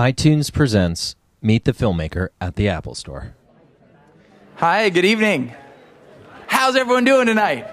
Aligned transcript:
iTunes 0.00 0.50
presents 0.50 1.14
Meet 1.42 1.66
the 1.66 1.72
Filmmaker 1.72 2.30
at 2.40 2.56
the 2.56 2.70
Apple 2.70 2.94
Store. 2.94 3.34
Hi, 4.56 4.88
good 4.88 5.04
evening. 5.04 5.52
How's 6.46 6.74
everyone 6.74 7.04
doing 7.04 7.26
tonight? 7.26 7.66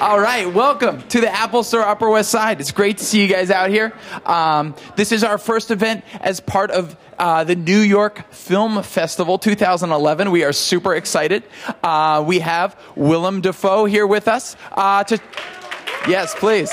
All 0.00 0.20
right, 0.20 0.46
welcome 0.46 1.02
to 1.08 1.20
the 1.20 1.28
Apple 1.28 1.64
Store 1.64 1.80
Upper 1.80 2.08
West 2.08 2.30
Side. 2.30 2.60
It's 2.60 2.70
great 2.70 2.98
to 2.98 3.04
see 3.04 3.20
you 3.20 3.26
guys 3.26 3.50
out 3.50 3.68
here. 3.68 3.92
Um, 4.24 4.76
this 4.94 5.10
is 5.10 5.24
our 5.24 5.38
first 5.38 5.72
event 5.72 6.04
as 6.20 6.38
part 6.38 6.70
of 6.70 6.96
uh, 7.18 7.42
the 7.42 7.56
New 7.56 7.80
York 7.80 8.32
Film 8.32 8.84
Festival 8.84 9.38
2011. 9.38 10.30
We 10.30 10.44
are 10.44 10.52
super 10.52 10.94
excited. 10.94 11.42
Uh, 11.82 12.22
we 12.24 12.38
have 12.38 12.80
Willem 12.94 13.40
Dafoe 13.40 13.86
here 13.86 14.06
with 14.06 14.28
us. 14.28 14.54
Uh, 14.70 15.02
to 15.02 15.18
yes, 16.06 16.32
please. 16.36 16.70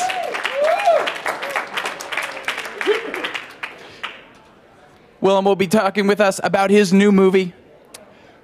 Willem 5.23 5.45
will 5.45 5.55
be 5.55 5.68
talking 5.68 6.05
with 6.05 6.20
us 6.20 6.41
about 6.44 6.70
his 6.70 6.91
new 6.91 7.09
movie, 7.09 7.54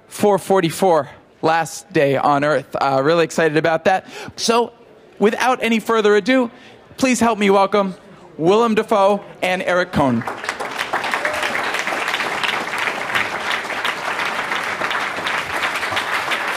444 0.08 1.10
Last 1.42 1.92
Day 1.92 2.16
on 2.16 2.42
Earth. 2.42 2.74
Uh, 2.74 3.02
really 3.04 3.22
excited 3.22 3.58
about 3.58 3.84
that. 3.84 4.06
So, 4.36 4.72
without 5.18 5.62
any 5.62 5.78
further 5.78 6.16
ado, 6.16 6.50
please 6.96 7.20
help 7.20 7.38
me 7.38 7.50
welcome 7.50 7.96
Willem 8.38 8.76
Dafoe 8.76 9.22
and 9.42 9.60
Eric 9.60 9.92
Kohn. 9.92 10.22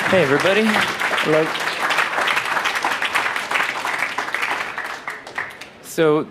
Hey, 0.05 0.23
everybody. 0.23 0.63
Hello. 1.25 1.45
So, 5.83 6.27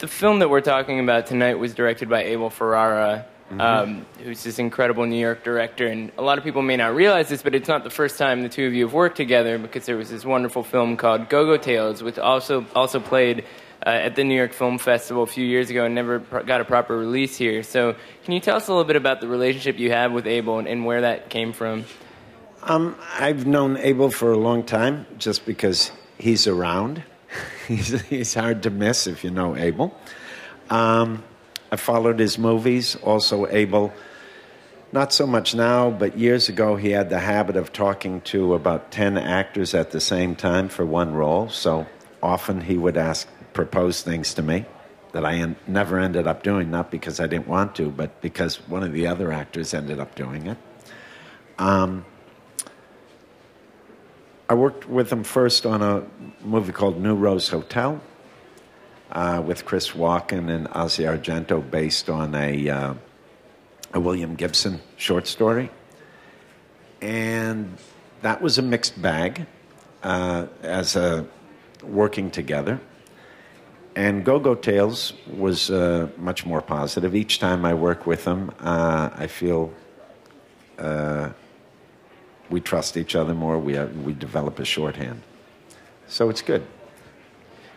the 0.00 0.08
film 0.08 0.38
that 0.38 0.48
we're 0.48 0.62
talking 0.62 0.98
about 0.98 1.26
tonight 1.26 1.58
was 1.58 1.74
directed 1.74 2.08
by 2.08 2.24
Abel 2.24 2.48
Ferrara, 2.48 3.26
um, 3.58 4.06
who's 4.24 4.42
this 4.42 4.58
incredible 4.58 5.04
New 5.04 5.20
York 5.20 5.44
director. 5.44 5.86
And 5.86 6.10
a 6.16 6.22
lot 6.22 6.38
of 6.38 6.44
people 6.44 6.62
may 6.62 6.76
not 6.76 6.94
realize 6.94 7.28
this, 7.28 7.42
but 7.42 7.54
it's 7.54 7.68
not 7.68 7.84
the 7.84 7.90
first 7.90 8.16
time 8.16 8.42
the 8.42 8.48
two 8.48 8.66
of 8.66 8.72
you 8.72 8.86
have 8.86 8.94
worked 8.94 9.16
together 9.16 9.58
because 9.58 9.84
there 9.84 9.98
was 9.98 10.08
this 10.08 10.24
wonderful 10.24 10.62
film 10.62 10.96
called 10.96 11.28
Go 11.28 11.44
Go 11.44 11.58
Tales, 11.58 12.02
which 12.02 12.18
also 12.18 12.66
also 12.74 12.98
played 12.98 13.44
uh, 13.84 13.90
at 13.90 14.16
the 14.16 14.24
New 14.24 14.34
York 14.34 14.54
Film 14.54 14.78
Festival 14.78 15.22
a 15.22 15.26
few 15.26 15.44
years 15.44 15.68
ago 15.68 15.84
and 15.84 15.94
never 15.94 16.20
pro- 16.20 16.44
got 16.44 16.62
a 16.62 16.64
proper 16.64 16.96
release 16.96 17.36
here. 17.36 17.62
So, 17.62 17.94
can 18.24 18.32
you 18.32 18.40
tell 18.40 18.56
us 18.56 18.68
a 18.68 18.72
little 18.72 18.84
bit 18.84 18.96
about 18.96 19.20
the 19.20 19.28
relationship 19.28 19.78
you 19.78 19.90
have 19.90 20.12
with 20.12 20.26
Abel 20.26 20.58
and, 20.58 20.68
and 20.68 20.86
where 20.86 21.02
that 21.02 21.28
came 21.28 21.52
from? 21.52 21.84
Um, 22.62 22.96
I've 23.18 23.46
known 23.46 23.76
Abel 23.76 24.10
for 24.10 24.32
a 24.32 24.38
long 24.38 24.64
time 24.64 25.06
just 25.18 25.44
because 25.44 25.92
he's 26.18 26.46
around. 26.46 27.02
he's, 27.68 28.00
he's 28.02 28.34
hard 28.34 28.62
to 28.64 28.70
miss 28.70 29.06
if 29.06 29.24
you 29.24 29.30
know 29.30 29.56
Abel. 29.56 29.96
Um, 30.68 31.24
I 31.72 31.76
followed 31.76 32.18
his 32.18 32.38
movies, 32.38 32.96
also 32.96 33.46
Abel. 33.48 33.92
Not 34.92 35.12
so 35.12 35.26
much 35.26 35.54
now, 35.54 35.90
but 35.90 36.18
years 36.18 36.48
ago 36.48 36.74
he 36.76 36.90
had 36.90 37.10
the 37.10 37.20
habit 37.20 37.56
of 37.56 37.72
talking 37.72 38.20
to 38.22 38.54
about 38.54 38.90
10 38.90 39.16
actors 39.16 39.72
at 39.72 39.92
the 39.92 40.00
same 40.00 40.34
time 40.34 40.68
for 40.68 40.84
one 40.84 41.14
role. 41.14 41.48
So 41.48 41.86
often 42.22 42.60
he 42.60 42.76
would 42.76 42.96
ask, 42.96 43.28
propose 43.52 44.02
things 44.02 44.34
to 44.34 44.42
me 44.42 44.64
that 45.12 45.24
I 45.24 45.34
en- 45.34 45.56
never 45.66 45.98
ended 45.98 46.26
up 46.26 46.42
doing, 46.42 46.70
not 46.70 46.90
because 46.90 47.20
I 47.20 47.26
didn't 47.26 47.48
want 47.48 47.76
to, 47.76 47.90
but 47.90 48.20
because 48.20 48.56
one 48.68 48.82
of 48.82 48.92
the 48.92 49.06
other 49.06 49.32
actors 49.32 49.74
ended 49.74 50.00
up 50.00 50.14
doing 50.14 50.46
it. 50.46 50.58
Um, 51.58 52.04
I 54.50 54.54
worked 54.54 54.88
with 54.88 55.12
him 55.12 55.22
first 55.22 55.64
on 55.64 55.80
a 55.80 56.04
movie 56.42 56.72
called 56.72 57.00
New 57.00 57.14
Rose 57.14 57.48
Hotel 57.48 58.00
uh, 59.12 59.40
with 59.46 59.64
Chris 59.64 59.92
Walken 59.92 60.50
and 60.50 60.66
Asia 60.74 61.04
Argento, 61.16 61.62
based 61.70 62.10
on 62.10 62.34
a, 62.34 62.68
uh, 62.68 62.94
a 63.94 64.00
William 64.00 64.34
Gibson 64.34 64.80
short 64.96 65.28
story. 65.28 65.70
And 67.00 67.78
that 68.22 68.42
was 68.42 68.58
a 68.58 68.62
mixed 68.62 69.00
bag 69.00 69.46
uh, 70.02 70.46
as 70.62 70.96
a 70.96 71.24
working 71.84 72.28
together. 72.28 72.80
And 73.94 74.24
Go 74.24 74.40
Go 74.40 74.56
Tales 74.56 75.12
was 75.28 75.70
uh, 75.70 76.08
much 76.18 76.44
more 76.44 76.60
positive. 76.60 77.14
Each 77.14 77.38
time 77.38 77.64
I 77.64 77.74
work 77.74 78.04
with 78.04 78.24
him, 78.24 78.50
uh, 78.58 79.10
I 79.14 79.28
feel 79.28 79.72
uh, 80.76 81.30
we 82.50 82.60
trust 82.60 82.96
each 82.96 83.14
other 83.14 83.34
more. 83.34 83.58
We, 83.58 83.74
have, 83.74 83.96
we 83.96 84.12
develop 84.12 84.58
a 84.58 84.64
shorthand. 84.64 85.22
So 86.06 86.28
it's 86.28 86.42
good. 86.42 86.66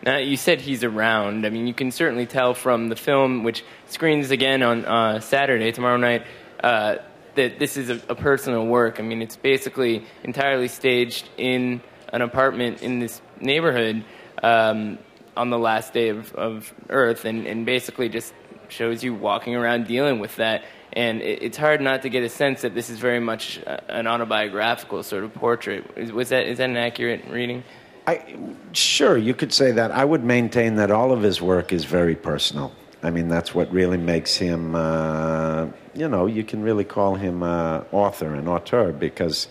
Now, 0.04 0.18
you 0.18 0.36
said 0.36 0.60
he's 0.60 0.84
around. 0.84 1.46
I 1.46 1.50
mean, 1.50 1.66
you 1.66 1.72
can 1.72 1.90
certainly 1.90 2.26
tell 2.26 2.52
from 2.52 2.88
the 2.88 2.96
film, 2.96 3.42
which 3.42 3.64
screens 3.86 4.30
again 4.30 4.62
on 4.62 4.84
uh, 4.84 5.20
Saturday, 5.20 5.72
tomorrow 5.72 5.96
night, 5.96 6.26
uh, 6.62 6.96
that 7.36 7.58
this 7.58 7.76
is 7.76 7.88
a, 7.88 8.02
a 8.10 8.14
personal 8.14 8.66
work. 8.66 9.00
I 9.00 9.02
mean, 9.02 9.22
it's 9.22 9.36
basically 9.36 10.04
entirely 10.22 10.68
staged 10.68 11.28
in 11.38 11.80
an 12.12 12.20
apartment 12.20 12.82
in 12.82 12.98
this 12.98 13.22
neighborhood 13.40 14.04
um, 14.42 14.98
on 15.36 15.50
the 15.50 15.58
last 15.58 15.94
day 15.94 16.10
of, 16.10 16.34
of 16.34 16.74
Earth, 16.90 17.24
and, 17.24 17.46
and 17.46 17.64
basically 17.64 18.08
just 18.08 18.34
shows 18.68 19.02
you 19.02 19.14
walking 19.14 19.54
around 19.54 19.86
dealing 19.86 20.18
with 20.18 20.36
that. 20.36 20.64
And 20.94 21.20
it, 21.22 21.42
it's 21.42 21.56
hard 21.56 21.80
not 21.80 22.02
to 22.02 22.08
get 22.08 22.22
a 22.22 22.28
sense 22.28 22.62
that 22.62 22.74
this 22.74 22.88
is 22.88 22.98
very 22.98 23.20
much 23.20 23.60
uh, 23.66 23.78
an 23.88 24.06
autobiographical 24.06 25.02
sort 25.02 25.24
of 25.24 25.34
portrait. 25.34 25.84
Is, 25.96 26.12
was 26.12 26.28
that, 26.28 26.46
is 26.46 26.58
that 26.58 26.70
an 26.70 26.76
accurate 26.76 27.24
reading? 27.28 27.64
I, 28.06 28.36
sure, 28.72 29.16
you 29.16 29.34
could 29.34 29.52
say 29.52 29.72
that. 29.72 29.90
I 29.90 30.04
would 30.04 30.24
maintain 30.24 30.76
that 30.76 30.90
all 30.90 31.10
of 31.10 31.22
his 31.22 31.40
work 31.40 31.72
is 31.72 31.84
very 31.84 32.14
personal. 32.14 32.72
I 33.02 33.10
mean, 33.10 33.28
that's 33.28 33.54
what 33.54 33.70
really 33.70 33.98
makes 33.98 34.36
him, 34.36 34.74
uh, 34.74 35.66
you 35.94 36.08
know, 36.08 36.26
you 36.26 36.44
can 36.44 36.62
really 36.62 36.84
call 36.84 37.16
him 37.16 37.42
an 37.42 37.84
author, 37.92 38.34
an 38.34 38.48
auteur, 38.48 38.92
because 38.92 39.48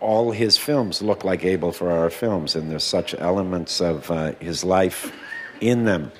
all 0.00 0.32
his 0.32 0.56
films 0.56 1.00
look 1.00 1.24
like 1.24 1.44
Abel 1.44 1.72
Ferrara 1.72 2.10
films, 2.10 2.56
and 2.56 2.70
there's 2.70 2.84
such 2.84 3.14
elements 3.14 3.80
of 3.80 4.10
uh, 4.10 4.32
his 4.40 4.64
life 4.64 5.12
in 5.60 5.84
them. 5.84 6.10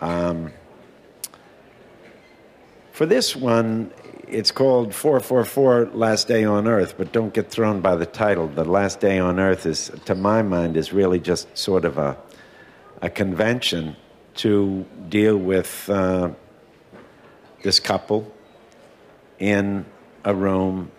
Um, 0.00 0.52
for 2.92 3.06
this 3.06 3.34
one, 3.34 3.90
it's 4.28 4.50
called 4.50 4.94
444 4.94 5.90
Last 5.92 6.28
Day 6.28 6.44
on 6.44 6.66
Earth, 6.66 6.94
but 6.96 7.12
don't 7.12 7.34
get 7.34 7.50
thrown 7.50 7.80
by 7.80 7.96
the 7.96 8.06
title. 8.06 8.48
The 8.48 8.64
Last 8.64 9.00
Day 9.00 9.18
on 9.18 9.38
Earth 9.38 9.66
is, 9.66 9.90
to 10.06 10.14
my 10.14 10.42
mind, 10.42 10.76
is 10.76 10.92
really 10.92 11.18
just 11.20 11.56
sort 11.56 11.84
of 11.84 11.98
a, 11.98 12.16
a 13.00 13.10
convention 13.10 13.96
to 14.36 14.86
deal 15.08 15.36
with 15.36 15.88
uh, 15.90 16.30
this 17.62 17.78
couple 17.80 18.32
in 19.38 19.84
a 20.24 20.34
room, 20.34 20.90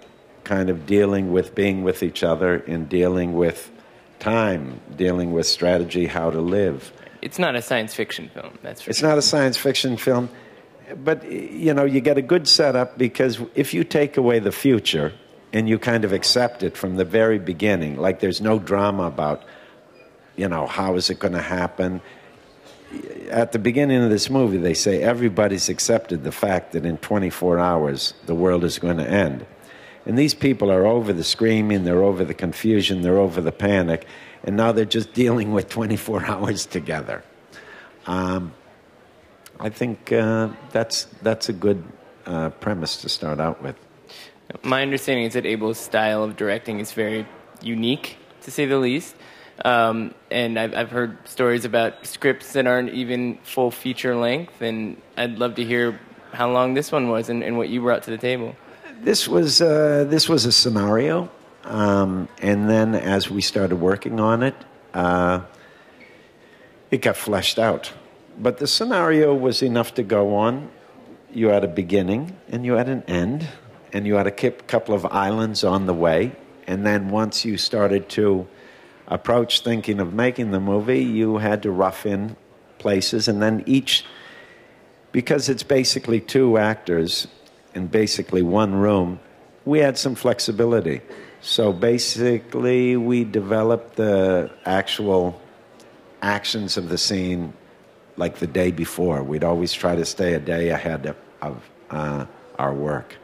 kind 0.43 0.69
of 0.69 0.85
dealing 0.85 1.31
with 1.31 1.55
being 1.55 1.83
with 1.83 2.03
each 2.03 2.23
other 2.23 2.55
and 2.67 2.89
dealing 2.89 3.33
with 3.33 3.71
time, 4.19 4.79
dealing 4.95 5.31
with 5.31 5.45
strategy, 5.47 6.05
how 6.05 6.29
to 6.29 6.41
live. 6.41 6.91
It's 7.21 7.39
not 7.39 7.55
a 7.55 7.61
science 7.61 7.95
fiction 7.95 8.29
film, 8.29 8.57
that's 8.61 8.81
for 8.81 8.89
It's 8.89 8.99
sure. 8.99 9.09
not 9.09 9.17
a 9.17 9.21
science 9.21 9.57
fiction 9.57 9.97
film, 9.97 10.29
but 11.03 11.29
you 11.29 11.73
know, 11.73 11.85
you 11.85 12.01
get 12.01 12.17
a 12.17 12.21
good 12.21 12.47
setup 12.47 12.97
because 12.97 13.39
if 13.55 13.73
you 13.73 13.83
take 13.83 14.17
away 14.17 14.39
the 14.39 14.51
future 14.51 15.13
and 15.51 15.69
you 15.69 15.77
kind 15.79 16.03
of 16.03 16.13
accept 16.13 16.63
it 16.63 16.75
from 16.75 16.97
the 16.97 17.05
very 17.05 17.39
beginning, 17.39 17.97
like 17.97 18.19
there's 18.19 18.41
no 18.41 18.59
drama 18.59 19.03
about, 19.03 19.44
you 20.35 20.47
know, 20.47 20.67
how 20.67 20.95
is 20.95 21.09
it 21.09 21.19
going 21.19 21.33
to 21.33 21.41
happen. 21.41 22.01
At 23.29 23.51
the 23.51 23.59
beginning 23.59 24.03
of 24.03 24.09
this 24.09 24.29
movie, 24.29 24.57
they 24.57 24.73
say 24.73 25.01
everybody's 25.01 25.69
accepted 25.69 26.23
the 26.23 26.31
fact 26.31 26.73
that 26.73 26.85
in 26.85 26.97
24 26.97 27.59
hours 27.59 28.13
the 28.25 28.35
world 28.35 28.63
is 28.63 28.79
going 28.79 28.97
to 28.97 29.07
end. 29.07 29.45
And 30.05 30.17
these 30.17 30.33
people 30.33 30.69
are 30.69 30.85
over 30.85 31.13
the 31.13 31.23
screaming, 31.23 31.85
they're 31.85 32.03
over 32.03 32.25
the 32.25 32.33
confusion, 32.33 33.01
they're 33.01 33.17
over 33.17 33.39
the 33.39 33.53
panic, 33.53 34.05
and 34.44 34.57
now 34.57 34.71
they're 34.73 34.85
just 34.85 35.13
dealing 35.13 35.53
with 35.53 35.69
24 35.69 36.25
hours 36.27 36.65
together. 36.65 37.23
Um, 38.05 38.53
I 39.59 39.69
think 39.69 40.11
uh, 40.11 40.49
that's 40.71 41.05
that's 41.21 41.50
a 41.50 41.53
good 41.53 41.83
uh, 42.25 42.50
premise 42.50 43.01
to 43.01 43.09
start 43.09 43.39
out 43.39 43.61
with. 43.61 43.75
My 44.63 44.81
understanding 44.81 45.25
is 45.25 45.33
that 45.33 45.45
Abel's 45.45 45.79
style 45.79 46.23
of 46.23 46.35
directing 46.35 46.79
is 46.79 46.91
very 46.91 47.25
unique, 47.61 48.17
to 48.41 48.51
say 48.51 48.65
the 48.65 48.77
least. 48.77 49.15
Um, 49.63 50.13
and 50.31 50.59
I've, 50.59 50.73
I've 50.73 50.91
heard 50.91 51.17
stories 51.27 51.63
about 51.63 52.05
scripts 52.05 52.53
that 52.53 52.67
aren't 52.67 52.89
even 52.89 53.38
full 53.44 53.71
feature 53.71 54.15
length, 54.15 54.61
and 54.61 54.97
I'd 55.15 55.38
love 55.38 55.56
to 55.56 55.63
hear 55.63 55.99
how 56.33 56.51
long 56.51 56.73
this 56.73 56.91
one 56.91 57.09
was 57.09 57.29
and, 57.29 57.44
and 57.44 57.57
what 57.57 57.69
you 57.69 57.81
brought 57.81 58.03
to 58.03 58.11
the 58.11 58.17
table. 58.17 58.56
This 59.01 59.27
was 59.27 59.61
uh, 59.61 60.06
this 60.07 60.27
was 60.27 60.45
a 60.45 60.51
scenario, 60.51 61.29
um, 61.63 62.27
and 62.41 62.69
then 62.69 62.95
as 62.95 63.29
we 63.29 63.41
started 63.41 63.75
working 63.75 64.19
on 64.19 64.44
it, 64.44 64.56
uh, 64.94 65.41
it 66.89 67.01
got 67.01 67.17
fleshed 67.17 67.59
out. 67.59 67.94
But 68.38 68.57
the 68.57 68.68
scenario 68.68 69.33
was 69.33 69.62
enough 69.62 69.94
to 69.95 70.03
go 70.03 70.35
on. 70.35 70.69
You 71.31 71.47
had 71.47 71.63
a 71.63 71.68
beginning 71.68 72.35
and 72.50 72.65
you 72.65 72.74
had 72.74 72.89
an 72.89 73.03
end, 73.07 73.47
and 73.91 74.06
you 74.07 74.15
had 74.15 74.27
a 74.27 74.31
couple 74.31 74.95
of 74.95 75.06
islands 75.06 75.63
on 75.63 75.85
the 75.85 75.94
way. 75.94 76.35
And 76.68 76.85
then 76.85 77.09
once 77.09 77.45
you 77.45 77.57
started 77.57 78.09
to 78.09 78.47
approach 79.07 79.62
thinking 79.62 80.00
of 80.00 80.13
making 80.13 80.51
the 80.51 80.59
movie, 80.59 81.03
you 81.03 81.38
had 81.38 81.63
to 81.63 81.71
rough 81.71 82.06
in 82.06 82.35
places, 82.80 83.27
and 83.27 83.41
then 83.41 83.63
each 83.65 84.06
because 85.12 85.47
it's 85.47 85.63
basically 85.63 86.19
two 86.19 86.57
actors 86.57 87.27
in 87.75 87.88
basically 87.88 88.41
one 88.41 88.74
room, 88.74 89.19
we 89.63 89.80
had 89.80 89.97
some 89.97 90.15
flexibility. 90.15 91.01
So 91.39 91.71
basically, 91.71 92.97
we 92.97 93.24
developed 93.24 93.95
the 93.95 94.51
actual 94.65 95.39
actions 96.21 96.77
of 96.77 96.89
the 96.89 96.97
scene 96.97 97.53
like 98.18 98.38
the 98.38 98.48
day 98.48 98.71
before. 98.71 99.24
We'd 99.24 99.44
always 99.44 99.74
try 99.74 99.95
to 99.95 100.06
stay 100.06 100.33
a 100.33 100.39
day 100.39 100.69
ahead 100.69 101.06
of, 101.06 101.15
of 101.42 101.69
uh, 101.89 102.25
our 102.60 102.74
work. 102.74 103.15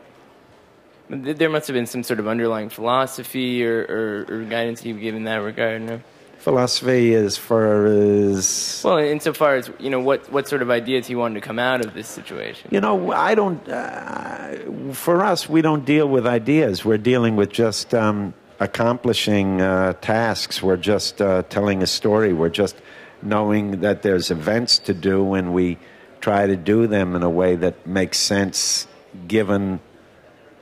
There 1.10 1.50
must 1.50 1.68
have 1.68 1.74
been 1.74 1.88
some 1.88 2.04
sort 2.04 2.20
of 2.20 2.28
underlying 2.28 2.70
philosophy 2.70 3.66
or, 3.66 3.80
or, 3.80 4.26
or 4.30 4.44
guidance 4.44 4.86
you've 4.86 5.00
given 5.00 5.20
in 5.20 5.24
that 5.26 5.38
regard. 5.38 5.82
No? 5.82 6.02
Philosophy 6.38 7.16
as 7.16 7.36
far 7.36 7.86
as 7.86 8.82
Well, 8.86 8.98
insofar 8.98 9.56
as 9.56 9.70
you 9.78 9.90
know, 9.90 10.00
what 10.00 10.32
what 10.32 10.48
sort 10.48 10.62
of 10.62 10.70
ideas 10.70 11.06
he 11.06 11.16
wanted 11.16 11.36
to 11.36 11.42
come 11.42 11.60
out 11.60 11.84
of 11.84 11.94
this 11.94 12.08
situation. 12.08 12.70
You 12.72 12.80
know, 12.80 13.12
I 13.12 13.36
don't. 13.36 13.68
Uh, 13.68 14.94
for 14.94 15.22
us, 15.22 15.50
we 15.50 15.62
don't 15.62 15.84
deal 15.84 16.08
with 16.08 16.26
ideas. 16.26 16.86
We're 16.86 16.98
dealing 16.98 17.36
with 17.36 17.50
just 17.50 17.94
um, 17.94 18.34
accomplishing 18.62 19.60
uh, 19.60 19.94
tasks. 20.00 20.64
We're 20.64 20.78
just 20.78 21.22
uh, 21.22 21.44
telling 21.50 21.84
a 21.84 21.88
story. 21.88 22.32
We're 22.32 22.48
just 22.48 22.78
knowing 23.22 23.82
that 23.82 24.02
there's 24.02 24.32
events 24.32 24.80
to 24.80 24.94
do, 24.94 25.34
and 25.34 25.54
we 25.54 25.78
try 26.22 26.48
to 26.48 26.56
do 26.56 26.88
them 26.88 27.16
in 27.16 27.24
a 27.24 27.30
way 27.30 27.56
that 27.56 27.88
makes 27.88 28.18
sense, 28.18 28.88
given 29.28 29.80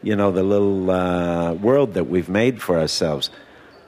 you 0.04 0.16
know 0.16 0.32
the 0.32 0.44
little 0.44 0.90
uh, 0.90 1.54
world 1.54 1.94
that 1.96 2.06
we've 2.06 2.30
made 2.30 2.62
for 2.62 2.78
ourselves. 2.78 3.30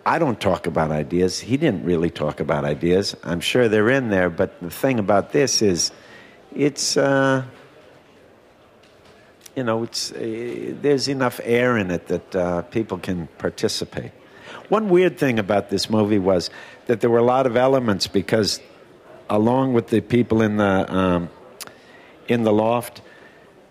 I 0.06 0.18
don't 0.18 0.40
talk 0.40 0.66
about 0.66 0.92
ideas. 0.92 1.40
He 1.40 1.58
didn't 1.58 1.84
really 1.84 2.10
talk 2.10 2.40
about 2.40 2.66
ideas. 2.66 3.16
I'm 3.24 3.42
sure 3.42 3.68
they're 3.68 3.90
in 3.90 4.10
there, 4.10 4.30
but 4.30 4.60
the 4.62 4.70
thing 4.70 5.00
about 5.00 5.32
this 5.32 5.62
is, 5.62 5.92
it's. 6.56 6.98
Uh, 6.98 7.44
you 9.56 9.64
know, 9.66 9.84
it's, 9.84 10.14
uh, 10.14 10.74
there's 10.82 11.10
enough 11.10 11.42
air 11.44 11.78
in 11.78 11.92
it 11.92 12.08
that 12.08 12.36
uh, 12.36 12.62
people 12.64 12.98
can 12.98 13.28
participate. 13.38 14.12
One 14.70 14.88
weird 14.88 15.18
thing 15.18 15.38
about 15.38 15.70
this 15.70 15.90
movie 15.90 16.18
was 16.20 16.50
that 16.90 17.02
there 17.02 17.10
were 17.12 17.20
a 17.20 17.24
lot 17.24 17.46
of 17.46 17.56
elements 17.56 18.08
because, 18.08 18.60
along 19.30 19.74
with 19.74 19.90
the 19.90 20.02
people 20.02 20.42
in 20.42 20.58
the 20.58 20.92
um, 20.92 21.30
in 22.28 22.42
the 22.42 22.52
loft, 22.52 23.04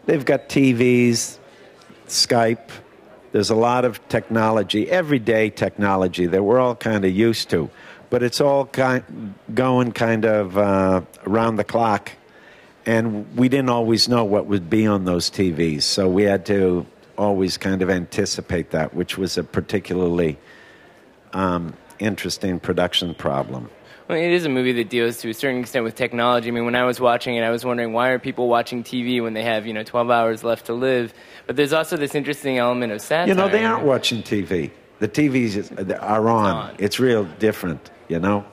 they've 0.06 0.25
got 0.25 0.49
TVs, 0.49 1.38
Skype. 2.06 2.70
There's 3.32 3.50
a 3.50 3.56
lot 3.56 3.85
of 3.85 4.09
technology, 4.09 4.88
everyday 4.88 5.50
technology 5.50 6.26
that 6.26 6.44
we're 6.44 6.61
all 6.61 6.76
kind 6.76 7.05
of 7.05 7.11
used 7.11 7.50
to, 7.50 7.69
but 8.09 8.23
it's 8.23 8.41
all 8.41 8.67
kind 8.67 9.35
going 9.53 9.91
kind 9.91 10.25
of 10.25 10.56
uh, 10.56 11.00
around 11.26 11.56
the 11.56 11.64
clock. 11.64 12.12
And 12.87 13.37
we 13.37 13.49
didn't 13.49 13.69
always 13.69 14.09
know 14.09 14.25
what 14.25 14.47
would 14.47 14.71
be 14.71 14.87
on 14.87 15.06
those 15.06 15.29
TVs, 15.29 15.82
so 15.82 16.09
we 16.09 16.23
had 16.23 16.47
to 16.47 16.87
always 17.17 17.59
kind 17.59 17.82
of 17.82 17.91
anticipate 17.91 18.71
that, 18.71 18.94
which 18.94 19.19
was 19.19 19.37
a 19.37 19.43
particularly 19.43 20.38
um, 21.32 21.75
interesting 21.99 22.61
production 22.61 23.15
problem. 23.15 23.71
Well, 24.09 24.17
it 24.19 24.31
is 24.31 24.47
a 24.47 24.49
movie 24.49 24.73
that 24.73 24.89
deals 24.89 25.19
to 25.19 25.29
a 25.29 25.35
certain 25.35 25.61
extent 25.61 25.85
with 25.85 25.95
technology. 25.95 26.49
I 26.49 26.50
mean, 26.50 26.65
when 26.65 26.75
I 26.75 26.85
was 26.85 26.99
watching 26.99 27.37
it, 27.37 27.43
I 27.43 27.50
was 27.50 27.65
wondering 27.65 27.93
why 27.93 28.09
are 28.09 28.19
people 28.19 28.49
watching 28.49 28.83
TV 28.83 29.23
when 29.23 29.35
they 29.35 29.43
have 29.43 29.67
you 29.67 29.75
know 29.75 29.83
12 29.83 30.11
hours 30.11 30.43
left 30.43 30.67
to 30.67 30.73
live? 30.73 31.12
But 31.47 31.56
there's 31.56 31.75
also 31.75 31.97
this 31.97 32.15
interesting 32.15 32.56
element 32.59 32.93
of 32.93 33.03
satire. 33.03 33.29
You 33.29 33.35
know, 33.35 33.49
they 33.49 33.65
aren't 33.65 33.85
watching 33.85 34.23
TV. 34.23 34.71
The 34.99 35.09
TVs 35.09 36.00
are 36.03 36.29
on. 36.29 36.47
on. 36.47 36.75
It's 36.79 36.99
real 36.99 37.25
different, 37.39 37.91
you 38.09 38.19
know? 38.19 38.45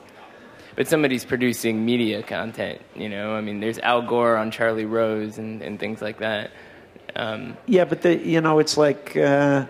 But 0.76 0.86
somebody's 0.86 1.24
producing 1.24 1.84
media 1.84 2.22
content. 2.22 2.80
You 2.94 3.08
know, 3.08 3.34
I 3.34 3.40
mean, 3.40 3.60
there's 3.60 3.78
Al 3.78 4.02
Gore 4.02 4.36
on 4.36 4.50
Charlie 4.50 4.84
Rose 4.84 5.38
and, 5.38 5.62
and 5.62 5.80
things 5.80 6.02
like 6.02 6.18
that. 6.18 6.50
Um, 7.16 7.56
Yeah, 7.66 7.84
but 7.84 8.02
the, 8.02 8.16
you 8.16 8.40
know, 8.40 8.58
it's 8.58 8.76
like, 8.76 9.16
uh, 9.16 9.66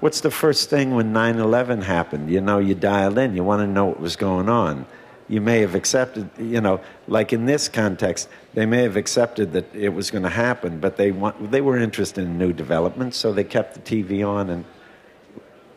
what's 0.00 0.20
the 0.20 0.30
first 0.30 0.68
thing 0.68 0.94
when 0.94 1.12
9 1.12 1.38
11 1.38 1.82
happened? 1.82 2.30
You 2.30 2.40
know, 2.40 2.58
you 2.58 2.74
dial 2.74 3.18
in, 3.18 3.36
you 3.36 3.44
want 3.44 3.60
to 3.60 3.66
know 3.66 3.86
what 3.86 4.00
was 4.00 4.16
going 4.16 4.48
on. 4.48 4.86
You 5.28 5.40
may 5.40 5.60
have 5.60 5.76
accepted, 5.76 6.28
you 6.38 6.60
know, 6.60 6.80
like 7.06 7.32
in 7.32 7.46
this 7.46 7.68
context, 7.68 8.28
they 8.54 8.66
may 8.66 8.82
have 8.82 8.96
accepted 8.96 9.52
that 9.52 9.72
it 9.74 9.90
was 9.90 10.10
going 10.10 10.24
to 10.24 10.30
happen, 10.30 10.80
but 10.80 10.96
they, 10.96 11.12
want, 11.12 11.52
they 11.52 11.60
were 11.60 11.78
interested 11.78 12.24
in 12.24 12.36
new 12.36 12.52
developments, 12.52 13.16
so 13.16 13.32
they 13.32 13.44
kept 13.44 13.74
the 13.74 13.80
TV 13.80 14.26
on 14.26 14.50
and 14.50 14.64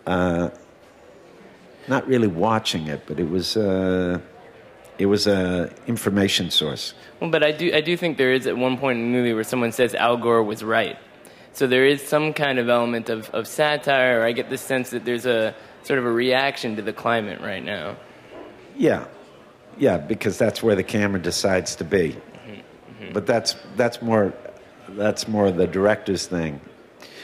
uh, 0.07 0.49
not 1.87 2.07
really 2.07 2.27
watching 2.27 2.87
it, 2.87 3.03
but 3.05 3.19
it 3.19 3.29
was, 3.29 3.55
uh, 3.55 4.19
it 4.97 5.05
was 5.05 5.27
a 5.27 5.71
information 5.85 6.49
source. 6.49 6.95
Well, 7.19 7.29
but 7.29 7.43
I 7.43 7.51
do, 7.51 7.71
I 7.73 7.81
do 7.81 7.95
think 7.95 8.17
there 8.17 8.33
is 8.33 8.47
at 8.47 8.57
one 8.57 8.77
point 8.77 8.97
in 8.99 9.05
the 9.05 9.11
movie 9.11 9.33
where 9.33 9.43
someone 9.43 9.71
says 9.71 9.93
Al 9.93 10.17
Gore 10.17 10.41
was 10.41 10.63
right. 10.63 10.97
So 11.53 11.67
there 11.67 11.85
is 11.85 12.01
some 12.01 12.33
kind 12.33 12.57
of 12.57 12.67
element 12.67 13.09
of, 13.09 13.29
of 13.29 13.47
satire, 13.47 14.19
or 14.19 14.23
I 14.23 14.31
get 14.31 14.49
the 14.49 14.57
sense 14.57 14.89
that 14.89 15.05
there's 15.05 15.25
a 15.25 15.53
sort 15.83 15.99
of 15.99 16.05
a 16.05 16.11
reaction 16.11 16.75
to 16.77 16.81
the 16.81 16.93
climate 16.93 17.41
right 17.41 17.63
now. 17.63 17.95
Yeah, 18.75 19.05
yeah, 19.77 19.97
because 19.97 20.37
that's 20.37 20.63
where 20.63 20.75
the 20.75 20.83
camera 20.83 21.21
decides 21.21 21.75
to 21.75 21.83
be. 21.83 22.09
Mm-hmm. 22.09 22.51
Mm-hmm. 22.51 23.13
But 23.13 23.27
that's 23.27 23.55
that's 23.75 24.01
more 24.01 24.33
that's 24.89 25.27
more 25.27 25.51
the 25.51 25.67
director's 25.67 26.25
thing. 26.25 26.59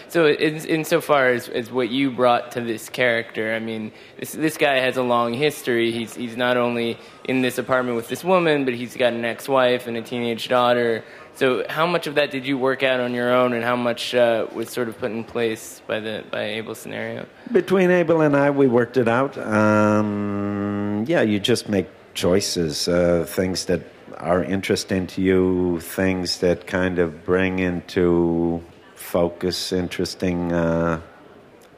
So, 0.09 0.27
in, 0.27 0.57
insofar 0.65 1.29
as, 1.29 1.49
as 1.49 1.71
what 1.71 1.89
you 1.89 2.11
brought 2.11 2.53
to 2.53 2.61
this 2.61 2.89
character, 2.89 3.53
I 3.53 3.59
mean, 3.59 3.91
this, 4.17 4.31
this 4.31 4.57
guy 4.57 4.79
has 4.79 4.97
a 4.97 5.03
long 5.03 5.33
history. 5.33 5.91
He's, 5.91 6.15
he's 6.15 6.35
not 6.35 6.57
only 6.57 6.97
in 7.25 7.41
this 7.41 7.59
apartment 7.59 7.95
with 7.95 8.07
this 8.07 8.23
woman, 8.23 8.65
but 8.65 8.73
he's 8.73 8.97
got 8.97 9.13
an 9.13 9.23
ex 9.23 9.47
wife 9.47 9.85
and 9.85 9.95
a 9.95 10.01
teenage 10.01 10.47
daughter. 10.47 11.03
So, 11.35 11.63
how 11.69 11.85
much 11.85 12.07
of 12.07 12.15
that 12.15 12.31
did 12.31 12.45
you 12.45 12.57
work 12.57 12.81
out 12.81 12.99
on 12.99 13.13
your 13.13 13.31
own, 13.31 13.53
and 13.53 13.63
how 13.63 13.75
much 13.75 14.15
uh, 14.15 14.47
was 14.51 14.69
sort 14.69 14.89
of 14.89 14.97
put 14.97 15.11
in 15.11 15.23
place 15.23 15.81
by 15.87 15.99
the 15.99 16.23
by 16.31 16.43
Abel 16.43 16.75
scenario? 16.75 17.27
Between 17.51 17.91
Abel 17.91 18.21
and 18.21 18.35
I, 18.35 18.49
we 18.49 18.67
worked 18.67 18.97
it 18.97 19.07
out. 19.07 19.37
Um, 19.37 21.05
yeah, 21.07 21.21
you 21.21 21.39
just 21.39 21.69
make 21.69 21.87
choices, 22.13 22.87
uh, 22.87 23.25
things 23.27 23.65
that 23.65 23.81
are 24.17 24.43
interesting 24.43 25.07
to 25.07 25.21
you, 25.21 25.79
things 25.79 26.39
that 26.39 26.67
kind 26.67 26.99
of 26.99 27.23
bring 27.23 27.59
into 27.59 28.61
focus 28.99 29.71
interesting 29.71 30.51
uh, 30.51 31.01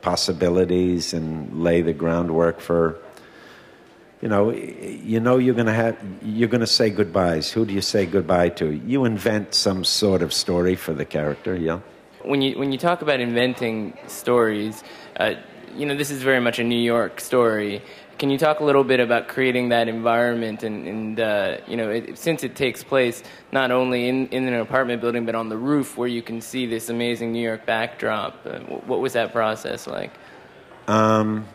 possibilities 0.02 1.14
and 1.14 1.64
lay 1.64 1.82
the 1.82 1.94
groundwork 1.94 2.60
for. 2.60 2.98
You 4.22 4.30
know, 4.30 4.52
you 4.52 5.20
know 5.20 5.38
you're 5.38 5.56
going 5.56 5.66
to 5.66 5.74
have 5.74 5.98
you're 6.22 6.50
going 6.50 6.62
to 6.62 6.68
say 6.68 6.92
goodbyes. 6.92 7.52
Who 7.52 7.66
do 7.66 7.74
you 7.74 7.82
say 7.82 8.06
goodbye 8.06 8.50
to? 8.50 8.70
You 8.72 9.06
invent 9.06 9.56
some 9.56 9.84
sort 9.84 10.22
of 10.22 10.32
story 10.32 10.76
for 10.76 10.94
the 10.94 11.06
character, 11.06 11.56
yeah. 11.56 11.80
when 12.24 12.42
you 12.42 12.58
when 12.58 12.72
you 12.72 12.78
talk 12.78 13.02
about 13.02 13.20
inventing 13.20 13.98
stories, 14.08 14.84
uh, 15.20 15.34
you 15.76 15.86
know 15.86 15.96
this 15.96 16.12
is 16.12 16.22
very 16.22 16.40
much 16.40 16.60
a 16.60 16.64
New 16.64 16.80
York 16.80 17.20
story. 17.20 17.82
Can 18.22 18.30
you 18.30 18.38
talk 18.38 18.60
a 18.60 18.64
little 18.64 18.84
bit 18.84 19.00
about 19.00 19.30
creating 19.30 19.70
that 19.70 19.88
environment 19.88 20.62
and, 20.62 20.88
and 20.88 21.20
uh, 21.20 21.58
you 21.68 21.76
know 21.76 21.90
it, 21.90 22.20
since 22.20 22.44
it 22.44 22.54
takes 22.54 22.84
place 22.84 23.24
not 23.52 23.72
only 23.72 24.08
in, 24.08 24.28
in 24.28 24.48
an 24.48 24.54
apartment 24.54 25.02
building 25.02 25.26
but 25.26 25.34
on 25.34 25.50
the 25.50 25.58
roof 25.58 25.98
where 25.98 26.08
you 26.08 26.22
can 26.22 26.40
see 26.40 26.68
this 26.68 26.90
amazing 26.90 27.32
New 27.32 27.42
York 27.42 27.66
backdrop? 27.66 28.46
Uh, 28.46 28.60
what 28.60 29.00
was 29.00 29.14
that 29.14 29.32
process 29.34 29.88
like? 29.88 30.12
Um, 30.88 31.48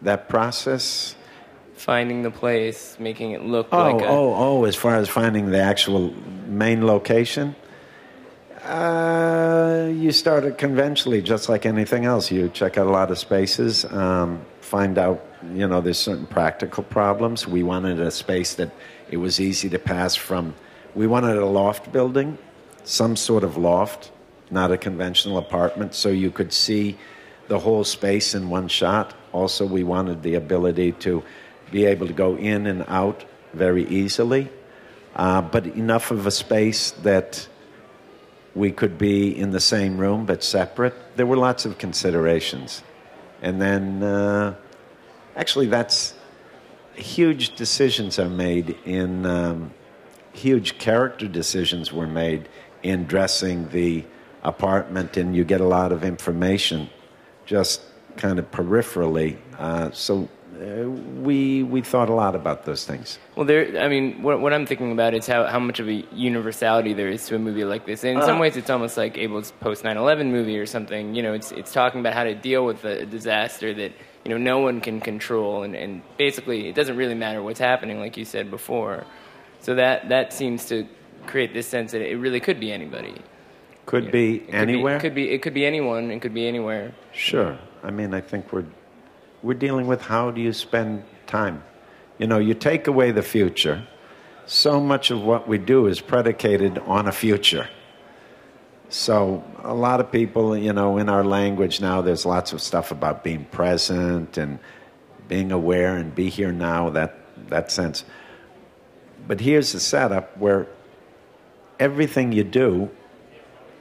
that 0.00 0.30
process. 0.30 1.14
Finding 1.74 2.22
the 2.22 2.30
place, 2.30 2.96
making 2.98 3.32
it 3.32 3.42
look 3.42 3.68
Oh, 3.72 3.92
like 3.92 4.02
a, 4.02 4.06
oh, 4.08 4.34
oh! 4.34 4.64
As 4.64 4.74
far 4.74 4.96
as 4.96 5.10
finding 5.10 5.50
the 5.50 5.60
actual 5.60 6.14
main 6.46 6.86
location, 6.86 7.54
uh, 8.64 9.90
you 9.92 10.12
start 10.12 10.44
it 10.44 10.56
conventionally, 10.56 11.20
just 11.20 11.50
like 11.50 11.66
anything 11.66 12.06
else. 12.06 12.30
You 12.30 12.48
check 12.48 12.78
out 12.78 12.86
a 12.86 12.90
lot 12.90 13.10
of 13.10 13.18
spaces, 13.18 13.84
um, 13.84 14.46
find 14.70 14.98
out. 14.98 15.26
You 15.52 15.66
know, 15.66 15.80
there's 15.80 15.98
certain 15.98 16.26
practical 16.26 16.84
problems. 16.84 17.46
We 17.46 17.64
wanted 17.64 17.98
a 17.98 18.10
space 18.12 18.54
that 18.54 18.70
it 19.10 19.16
was 19.16 19.40
easy 19.40 19.68
to 19.70 19.80
pass 19.80 20.14
from. 20.14 20.54
We 20.94 21.08
wanted 21.08 21.36
a 21.36 21.46
loft 21.46 21.92
building, 21.92 22.38
some 22.84 23.16
sort 23.16 23.42
of 23.42 23.56
loft, 23.56 24.12
not 24.50 24.70
a 24.70 24.78
conventional 24.78 25.38
apartment, 25.38 25.94
so 25.94 26.08
you 26.08 26.30
could 26.30 26.52
see 26.52 26.96
the 27.48 27.58
whole 27.58 27.82
space 27.82 28.34
in 28.34 28.48
one 28.48 28.68
shot. 28.68 29.12
Also, 29.32 29.66
we 29.66 29.82
wanted 29.82 30.22
the 30.22 30.36
ability 30.36 30.92
to 31.06 31.24
be 31.72 31.84
able 31.86 32.06
to 32.06 32.12
go 32.12 32.36
in 32.36 32.66
and 32.66 32.84
out 32.86 33.24
very 33.52 33.84
easily, 33.88 34.48
uh, 35.16 35.42
but 35.42 35.66
enough 35.66 36.12
of 36.12 36.26
a 36.26 36.30
space 36.30 36.92
that 37.02 37.48
we 38.54 38.70
could 38.70 38.98
be 38.98 39.36
in 39.36 39.50
the 39.50 39.60
same 39.60 39.98
room 39.98 40.26
but 40.26 40.44
separate. 40.44 40.94
There 41.16 41.26
were 41.26 41.36
lots 41.36 41.64
of 41.64 41.78
considerations. 41.78 42.82
And 43.42 43.60
then, 43.60 44.02
uh, 44.02 44.54
actually, 45.36 45.66
that's 45.66 46.14
huge 46.94 47.56
decisions 47.56 48.18
are 48.18 48.28
made 48.28 48.76
in, 48.84 49.24
um, 49.26 49.72
huge 50.32 50.78
character 50.78 51.26
decisions 51.26 51.92
were 51.92 52.06
made 52.06 52.48
in 52.82 53.04
dressing 53.06 53.68
the 53.70 54.04
apartment, 54.42 55.16
and 55.16 55.34
you 55.34 55.44
get 55.44 55.60
a 55.60 55.66
lot 55.66 55.92
of 55.92 56.04
information 56.04 56.88
just 57.46 57.82
kind 58.16 58.38
of 58.38 58.50
peripherally. 58.50 59.36
Uh, 59.58 59.90
so 59.90 60.28
Uh, 60.60 60.90
we 61.22 61.62
we 61.62 61.80
thought 61.80 62.10
a 62.10 62.12
lot 62.12 62.34
about 62.34 62.66
those 62.66 62.84
things. 62.84 63.18
Well, 63.34 63.46
there. 63.46 63.80
I 63.80 63.88
mean, 63.88 64.22
what, 64.22 64.40
what 64.40 64.52
I'm 64.52 64.66
thinking 64.66 64.92
about 64.92 65.14
is 65.14 65.26
how, 65.26 65.46
how 65.46 65.58
much 65.58 65.80
of 65.80 65.88
a 65.88 66.04
universality 66.12 66.92
there 66.92 67.08
is 67.08 67.26
to 67.28 67.36
a 67.36 67.38
movie 67.38 67.64
like 67.64 67.86
this. 67.86 68.04
And 68.04 68.16
in 68.16 68.20
some 68.20 68.32
uh-huh. 68.32 68.40
ways, 68.40 68.56
it's 68.58 68.68
almost 68.68 68.98
like 68.98 69.16
Abel's 69.16 69.52
post 69.60 69.84
9/11 69.84 70.30
movie 70.30 70.58
or 70.58 70.66
something. 70.66 71.14
You 71.14 71.22
know, 71.22 71.32
it's 71.32 71.50
it's 71.52 71.72
talking 71.72 72.00
about 72.00 72.12
how 72.12 72.24
to 72.24 72.34
deal 72.34 72.66
with 72.66 72.84
a 72.84 73.06
disaster 73.06 73.72
that 73.72 73.92
you 74.24 74.30
know 74.30 74.36
no 74.36 74.58
one 74.58 74.82
can 74.82 75.00
control, 75.00 75.62
and, 75.62 75.74
and 75.74 76.02
basically 76.18 76.68
it 76.68 76.74
doesn't 76.74 76.96
really 76.96 77.14
matter 77.14 77.42
what's 77.42 77.60
happening, 77.60 77.98
like 77.98 78.18
you 78.18 78.26
said 78.26 78.50
before. 78.50 79.06
So 79.60 79.76
that 79.76 80.10
that 80.10 80.32
seems 80.34 80.66
to 80.66 80.86
create 81.26 81.54
this 81.54 81.68
sense 81.68 81.92
that 81.92 82.02
it 82.02 82.16
really 82.16 82.40
could 82.40 82.60
be 82.60 82.70
anybody. 82.70 83.14
Could 83.86 84.04
You 84.04 84.08
know, 84.08 84.12
be 84.12 84.34
it 84.34 84.46
could 84.46 84.54
anywhere. 84.54 84.96
It 84.96 85.00
could 85.00 85.14
be. 85.14 85.30
It 85.30 85.40
could 85.40 85.54
be 85.54 85.64
anyone. 85.64 86.10
It 86.10 86.20
could 86.20 86.34
be 86.34 86.46
anywhere. 86.46 86.92
Sure. 87.12 87.58
I 87.82 87.90
mean, 87.90 88.12
I 88.12 88.20
think 88.20 88.52
we're 88.52 88.66
we're 89.42 89.54
dealing 89.54 89.86
with 89.86 90.02
how 90.02 90.30
do 90.30 90.40
you 90.40 90.52
spend 90.52 91.04
time. 91.26 91.62
You 92.18 92.26
know, 92.26 92.38
you 92.38 92.54
take 92.54 92.86
away 92.86 93.10
the 93.10 93.22
future. 93.22 93.86
So 94.46 94.80
much 94.80 95.10
of 95.10 95.22
what 95.22 95.48
we 95.48 95.58
do 95.58 95.86
is 95.86 96.00
predicated 96.00 96.78
on 96.78 97.06
a 97.06 97.12
future. 97.12 97.68
So 98.88 99.44
a 99.62 99.72
lot 99.72 100.00
of 100.00 100.10
people, 100.10 100.56
you 100.56 100.72
know, 100.72 100.98
in 100.98 101.08
our 101.08 101.24
language 101.24 101.80
now, 101.80 102.02
there's 102.02 102.26
lots 102.26 102.52
of 102.52 102.60
stuff 102.60 102.90
about 102.90 103.22
being 103.22 103.44
present 103.46 104.36
and 104.36 104.58
being 105.28 105.52
aware 105.52 105.96
and 105.96 106.12
be 106.14 106.28
here 106.28 106.50
now. 106.50 106.90
That 106.90 107.16
that 107.48 107.70
sense. 107.70 108.04
But 109.26 109.40
here's 109.40 109.72
the 109.72 109.80
setup 109.80 110.36
where 110.36 110.66
everything 111.78 112.32
you 112.32 112.44
do 112.44 112.90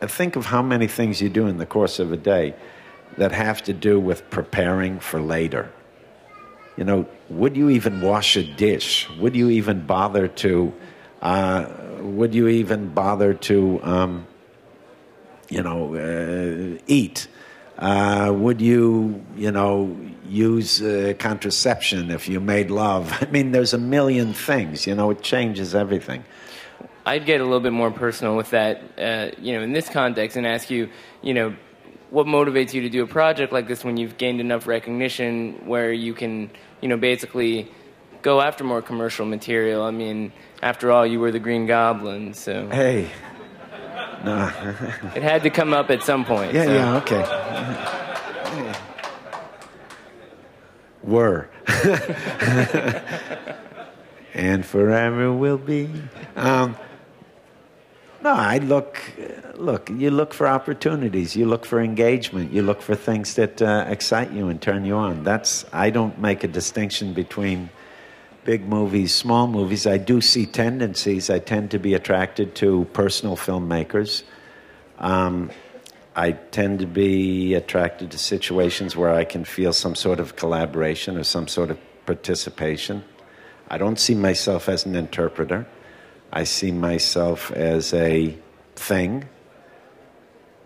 think 0.01 0.35
of 0.35 0.45
how 0.45 0.61
many 0.61 0.87
things 0.87 1.21
you 1.21 1.29
do 1.29 1.47
in 1.47 1.57
the 1.57 1.65
course 1.65 1.99
of 1.99 2.13
a 2.13 2.17
day 2.17 2.55
that 3.19 3.31
have 3.33 3.61
to 3.63 3.73
do 3.73 3.99
with 3.99 4.29
preparing 4.29 4.99
for 4.99 5.21
later. 5.21 5.71
You 6.77 6.85
know, 6.85 7.05
would 7.29 7.57
you 7.57 7.69
even 7.69 8.01
wash 8.01 8.37
a 8.37 8.43
dish? 8.43 9.09
Would 9.19 9.35
you 9.35 9.49
even 9.49 9.85
bother 9.85 10.29
to? 10.43 10.73
Uh, 11.21 11.65
would 11.99 12.33
you 12.33 12.47
even 12.47 12.89
bother 12.89 13.33
to? 13.33 13.83
Um, 13.83 14.27
you 15.49 15.61
know, 15.61 15.95
uh, 15.95 16.79
eat? 16.87 17.27
Uh, 17.77 18.31
would 18.33 18.61
you, 18.61 19.23
you 19.35 19.51
know, 19.51 19.97
use 20.27 20.81
uh, 20.81 21.13
contraception 21.19 22.11
if 22.11 22.29
you 22.29 22.39
made 22.39 22.71
love? 22.71 23.11
I 23.21 23.25
mean, 23.25 23.51
there's 23.51 23.73
a 23.73 23.77
million 23.77 24.33
things. 24.33 24.87
You 24.87 24.95
know, 24.95 25.09
it 25.09 25.21
changes 25.21 25.75
everything. 25.75 26.23
I'd 27.05 27.25
get 27.25 27.41
a 27.41 27.43
little 27.43 27.59
bit 27.59 27.73
more 27.73 27.91
personal 27.91 28.37
with 28.37 28.51
that, 28.51 28.81
uh, 28.97 29.31
you 29.41 29.53
know, 29.53 29.61
in 29.61 29.73
this 29.73 29.89
context, 29.89 30.37
and 30.37 30.45
ask 30.45 30.69
you, 30.69 30.89
you 31.21 31.33
know, 31.33 31.55
what 32.09 32.25
motivates 32.25 32.73
you 32.73 32.81
to 32.81 32.89
do 32.89 33.03
a 33.03 33.07
project 33.07 33.53
like 33.53 33.67
this 33.67 33.83
when 33.83 33.97
you've 33.97 34.17
gained 34.17 34.39
enough 34.39 34.65
recognition 34.67 35.61
where 35.65 35.91
you 35.91 36.13
can, 36.13 36.49
you 36.81 36.87
know, 36.87 36.97
basically 36.97 37.71
go 38.21 38.41
after 38.41 38.63
more 38.63 38.81
commercial 38.81 39.25
material. 39.25 39.83
I 39.83 39.91
mean, 39.91 40.33
after 40.61 40.91
all, 40.91 41.05
you 41.05 41.19
were 41.19 41.31
the 41.31 41.39
Green 41.39 41.67
Goblin, 41.67 42.33
so 42.33 42.67
Hey, 42.69 43.09
no. 44.23 44.47
it 45.15 45.23
had 45.23 45.43
to 45.43 45.49
come 45.49 45.73
up 45.73 45.89
at 45.89 46.03
some 46.03 46.25
point. 46.25 46.53
Yeah, 46.53 46.65
so. 46.65 46.73
yeah, 46.73 46.97
okay. 46.97 47.23
Were. 51.03 51.49
and 54.33 54.65
forever 54.65 55.31
will 55.31 55.57
be. 55.57 55.89
Um, 56.35 56.75
no, 58.21 58.33
I 58.33 58.57
look, 58.57 59.01
look, 59.55 59.89
you 59.89 60.11
look 60.11 60.33
for 60.33 60.47
opportunities, 60.47 61.35
you 61.35 61.45
look 61.45 61.65
for 61.65 61.81
engagement, 61.81 62.51
you 62.51 62.61
look 62.61 62.81
for 62.81 62.95
things 62.95 63.35
that 63.35 63.61
uh, 63.61 63.85
excite 63.87 64.31
you 64.31 64.49
and 64.49 64.61
turn 64.61 64.85
you 64.85 64.95
on. 64.95 65.23
That's, 65.23 65.65
I 65.71 65.89
don't 65.89 66.19
make 66.19 66.43
a 66.43 66.47
distinction 66.47 67.13
between 67.13 67.69
big 68.43 68.67
movies, 68.67 69.13
small 69.13 69.47
movies. 69.47 69.85
I 69.87 69.97
do 69.97 70.21
see 70.21 70.45
tendencies. 70.45 71.29
I 71.29 71.39
tend 71.39 71.71
to 71.71 71.79
be 71.79 71.93
attracted 71.93 72.55
to 72.55 72.85
personal 72.93 73.37
filmmakers. 73.37 74.23
Um, 74.97 75.51
I 76.15 76.31
tend 76.31 76.79
to 76.79 76.85
be 76.85 77.53
attracted 77.53 78.11
to 78.11 78.17
situations 78.17 78.95
where 78.95 79.13
I 79.13 79.23
can 79.23 79.45
feel 79.45 79.71
some 79.71 79.95
sort 79.95 80.19
of 80.19 80.35
collaboration 80.35 81.17
or 81.17 81.23
some 81.23 81.47
sort 81.47 81.69
of 81.69 81.77
participation. 82.05 83.03
I 83.69 83.77
don't 83.77 83.99
see 83.99 84.15
myself 84.15 84.67
as 84.67 84.85
an 84.85 84.95
interpreter. 84.95 85.65
I 86.31 86.43
see 86.43 86.71
myself 86.71 87.51
as 87.51 87.93
a 87.93 88.37
thing, 88.75 89.27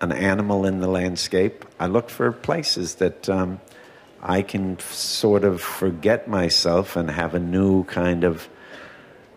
an 0.02 0.12
animal 0.12 0.66
in 0.66 0.80
the 0.80 0.88
landscape. 0.88 1.66
I 1.80 1.88
look 1.88 2.10
for 2.10 2.32
places 2.32 2.96
that 2.96 3.30
um, 3.30 3.62
I 4.22 4.42
can 4.42 4.80
sort 4.80 5.44
of 5.44 5.62
forget 5.62 6.28
myself 6.28 6.96
and 6.96 7.10
have 7.10 7.34
a 7.34 7.40
new 7.40 7.86
kind 7.86 8.24
of 8.24 8.48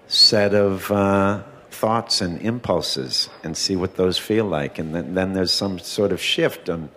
set 0.09 0.55
of 0.55 0.91
uh, 0.91 1.43
thoughts 1.71 2.21
and 2.21 2.41
impulses 2.41 3.29
and 3.45 3.57
see 3.57 3.77
what 3.77 3.97
those 3.97 4.19
feel 4.19 4.45
like. 4.45 4.79
And 4.79 4.95
then, 4.95 5.15
then 5.15 5.33
there's 5.33 5.53
some 5.53 5.79
sort 5.79 6.13
of 6.13 6.21
shift 6.21 6.69
on 6.69 6.91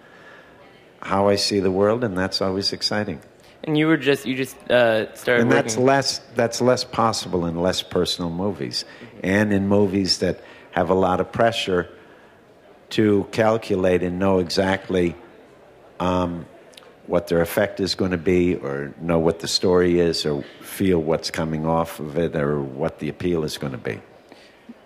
how 1.01 1.27
I 1.27 1.35
see 1.35 1.59
the 1.59 1.71
world, 1.71 2.03
and 2.03 2.17
that's 2.17 2.41
always 2.41 2.73
exciting. 2.73 3.21
And 3.63 3.77
you 3.77 3.87
were 3.87 3.97
just 3.97 4.25
you 4.25 4.35
just 4.35 4.55
uh, 4.71 5.13
started 5.15 5.43
And 5.43 5.51
that's 5.51 5.75
working. 5.75 5.85
less 5.85 6.21
that's 6.35 6.61
less 6.61 6.83
possible 6.83 7.45
in 7.45 7.61
less 7.61 7.81
personal 7.81 8.29
movies, 8.29 8.85
and 9.23 9.51
in 9.51 9.67
movies 9.67 10.19
that 10.19 10.39
have 10.71 10.89
a 10.89 10.93
lot 10.93 11.19
of 11.19 11.31
pressure 11.31 11.89
to 12.91 13.27
calculate 13.31 14.01
and 14.01 14.17
know 14.17 14.39
exactly 14.39 15.15
um, 15.99 16.45
what 17.07 17.27
their 17.27 17.41
effect 17.41 17.79
is 17.79 17.95
going 17.95 18.11
to 18.11 18.17
be, 18.17 18.55
or 18.55 18.93
know 19.01 19.19
what 19.19 19.39
the 19.39 19.47
story 19.47 19.99
is, 19.99 20.25
or 20.25 20.43
feel 20.61 20.99
what's 20.99 21.29
coming 21.29 21.65
off 21.65 21.99
of 21.99 22.17
it, 22.17 22.35
or 22.35 22.61
what 22.61 22.99
the 22.99 23.09
appeal 23.09 23.43
is 23.43 23.57
going 23.57 23.73
to 23.73 23.77
be. 23.77 23.99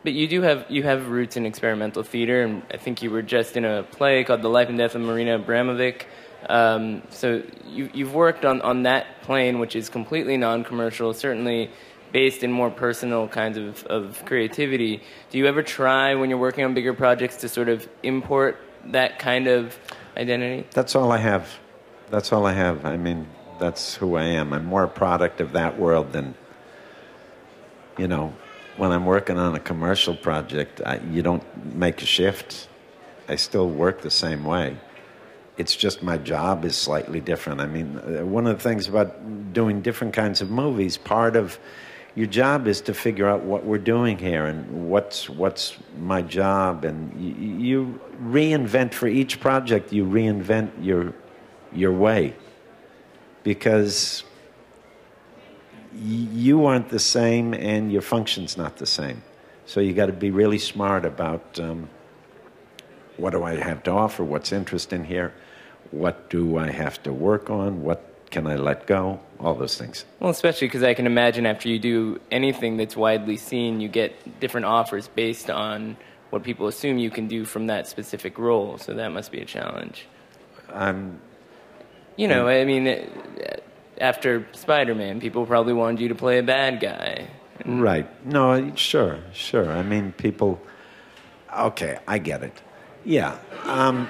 But 0.04 0.14
you 0.14 0.28
do 0.28 0.42
have 0.42 0.66
you 0.68 0.84
have 0.84 1.10
roots 1.10 1.38
in 1.38 1.46
experimental 1.46 2.04
theater, 2.04 2.42
and 2.44 2.64
I 2.74 2.78
think 2.78 3.04
you 3.04 3.12
were 3.12 3.22
just 3.22 3.56
in 3.56 3.66
a 3.66 3.84
play 3.84 4.24
called 4.24 4.42
"The 4.42 4.50
Life 4.50 4.68
and 4.68 4.78
Death 4.78 4.96
of 4.96 5.02
Marina 5.02 5.38
Abramovic." 5.38 6.04
Um, 6.50 7.02
so 7.10 7.42
you, 7.68 7.90
you've 7.94 8.14
worked 8.14 8.46
on, 8.46 8.62
on 8.62 8.84
that 8.84 9.22
plane, 9.22 9.60
which 9.60 9.76
is 9.76 9.90
completely 9.90 10.38
non-commercial, 10.38 11.14
certainly 11.14 11.70
based 12.12 12.44
in 12.44 12.52
more 12.52 12.70
personal 12.70 13.28
kinds 13.28 13.58
of, 13.58 13.84
of 13.86 14.24
creativity. 14.26 15.02
Do 15.32 15.38
you 15.38 15.48
ever 15.48 15.64
try, 15.64 16.16
when 16.16 16.30
you're 16.30 16.40
working 16.40 16.64
on 16.64 16.74
bigger 16.74 16.94
projects, 16.94 17.38
to 17.38 17.50
sort 17.50 17.70
of 17.70 17.88
import 18.04 18.60
that 18.88 19.20
kind 19.20 19.48
of 19.48 19.78
identity? 20.16 20.68
That's 20.72 20.96
all 20.96 21.12
I 21.12 21.18
have. 21.18 21.50
That's 22.12 22.32
all 22.32 22.46
I 22.46 22.54
have. 22.54 22.86
I 22.86 22.98
mean, 22.98 23.28
that's 23.60 23.96
who 23.96 24.16
I 24.16 24.24
am. 24.24 24.54
I'm 24.54 24.66
more 24.66 24.84
a 24.84 24.88
product 24.88 25.42
of 25.42 25.54
that 25.54 25.80
world 25.80 26.12
than, 26.12 26.36
you 27.98 28.08
know, 28.08 28.34
when 28.78 28.92
I'm 28.92 29.06
working 29.06 29.38
on 29.38 29.56
a 29.56 29.60
commercial 29.60 30.16
project, 30.16 30.82
I, 30.86 31.00
you 31.12 31.22
don't 31.22 31.44
make 31.76 32.02
a 32.02 32.06
shift. 32.06 32.68
I 33.28 33.38
still 33.38 33.70
work 33.70 34.02
the 34.02 34.12
same 34.12 34.44
way. 34.44 34.78
It's 35.58 35.76
just 35.76 36.02
my 36.02 36.18
job 36.18 36.66
is 36.66 36.76
slightly 36.76 37.20
different. 37.20 37.62
I 37.62 37.68
mean, 37.68 37.98
uh, 37.98 38.26
one 38.26 38.48
of 38.48 38.58
the 38.58 38.64
things 38.64 38.88
about 38.88 39.54
doing 39.54 39.82
different 39.82 40.14
kinds 40.14 40.42
of 40.42 40.50
movies, 40.50 40.98
part 40.98 41.36
of 41.36 41.60
your 42.16 42.28
job 42.28 42.68
is 42.68 42.82
to 42.82 42.94
figure 42.94 43.28
out 43.28 43.44
what 43.44 43.64
we're 43.64 43.78
doing 43.78 44.18
here 44.18 44.46
and 44.46 44.90
what's 44.90 45.30
what's 45.30 45.78
my 46.00 46.22
job, 46.22 46.86
and 46.86 47.20
you, 47.20 47.58
you 47.58 48.02
reinvent 48.22 48.94
for 48.94 49.08
each 49.08 49.40
project. 49.40 49.92
You 49.92 50.06
reinvent 50.06 50.72
your 50.82 51.14
your 51.72 51.92
way 51.92 52.36
because 53.44 54.24
you 55.96 56.66
aren't 56.66 56.90
the 56.90 57.00
same 57.00 57.54
and 57.54 57.92
your 57.92 58.02
function's 58.02 58.58
not 58.58 58.78
the 58.78 58.86
same. 58.86 59.22
So 59.66 59.80
you 59.80 59.94
got 59.94 60.08
to 60.08 60.14
be 60.14 60.32
really 60.32 60.58
smart 60.58 61.06
about 61.06 61.60
um, 61.60 61.90
what 63.18 63.32
do 63.32 63.44
I 63.44 63.56
have 63.56 63.84
to 63.84 63.92
offer, 63.92 64.24
what's 64.24 64.52
interesting 64.52 65.04
here, 65.04 65.34
what 65.94 66.30
do 66.30 66.58
I 66.58 66.72
have 66.72 67.02
to 67.04 67.14
work 67.14 67.50
on, 67.50 67.84
what 67.84 68.04
can 68.32 68.48
I 68.48 68.56
let 68.56 68.88
go, 68.88 69.20
all 69.40 69.54
those 69.54 69.78
things. 69.78 70.06
Well, 70.20 70.32
especially 70.32 70.68
because 70.68 70.82
I 70.82 70.96
can 70.96 71.06
imagine 71.06 71.46
after 71.46 71.70
you 71.70 71.78
do 71.78 72.20
anything 72.32 72.78
that's 72.78 72.98
widely 72.98 73.38
seen, 73.38 73.80
you 73.80 73.88
get 73.88 74.40
different 74.40 74.66
offers 74.66 75.08
based 75.08 75.52
on 75.52 75.96
what 76.32 76.42
people 76.42 76.68
assume 76.68 76.98
you 76.98 77.12
can 77.12 77.28
do 77.28 77.46
from 77.46 77.68
that 77.68 77.88
specific 77.88 78.40
role. 78.40 78.80
So 78.80 78.96
that 78.96 79.10
must 79.10 79.32
be 79.32 79.40
a 79.40 79.46
challenge. 79.46 80.08
I'm 80.74 81.22
You 82.18 82.28
know, 82.28 82.48
I 82.48 82.66
mean, 82.66 83.08
after 84.00 84.48
Spider 84.54 84.96
Man, 84.96 85.20
people 85.20 85.46
probably 85.46 85.74
wanted 85.74 86.02
you 86.02 86.08
to 86.08 86.16
play 86.16 86.40
a 86.40 86.44
bad 86.44 86.80
guy. 86.80 87.28
Right. 87.66 88.08
No, 88.26 88.74
sure, 88.76 89.20
sure. 89.32 89.72
I 89.72 89.84
mean, 89.84 90.12
people. 90.14 90.60
Okay, 91.56 92.00
I 92.08 92.18
get 92.18 92.42
it. 92.42 92.62
Yeah. 93.06 93.38
Um, 93.66 94.08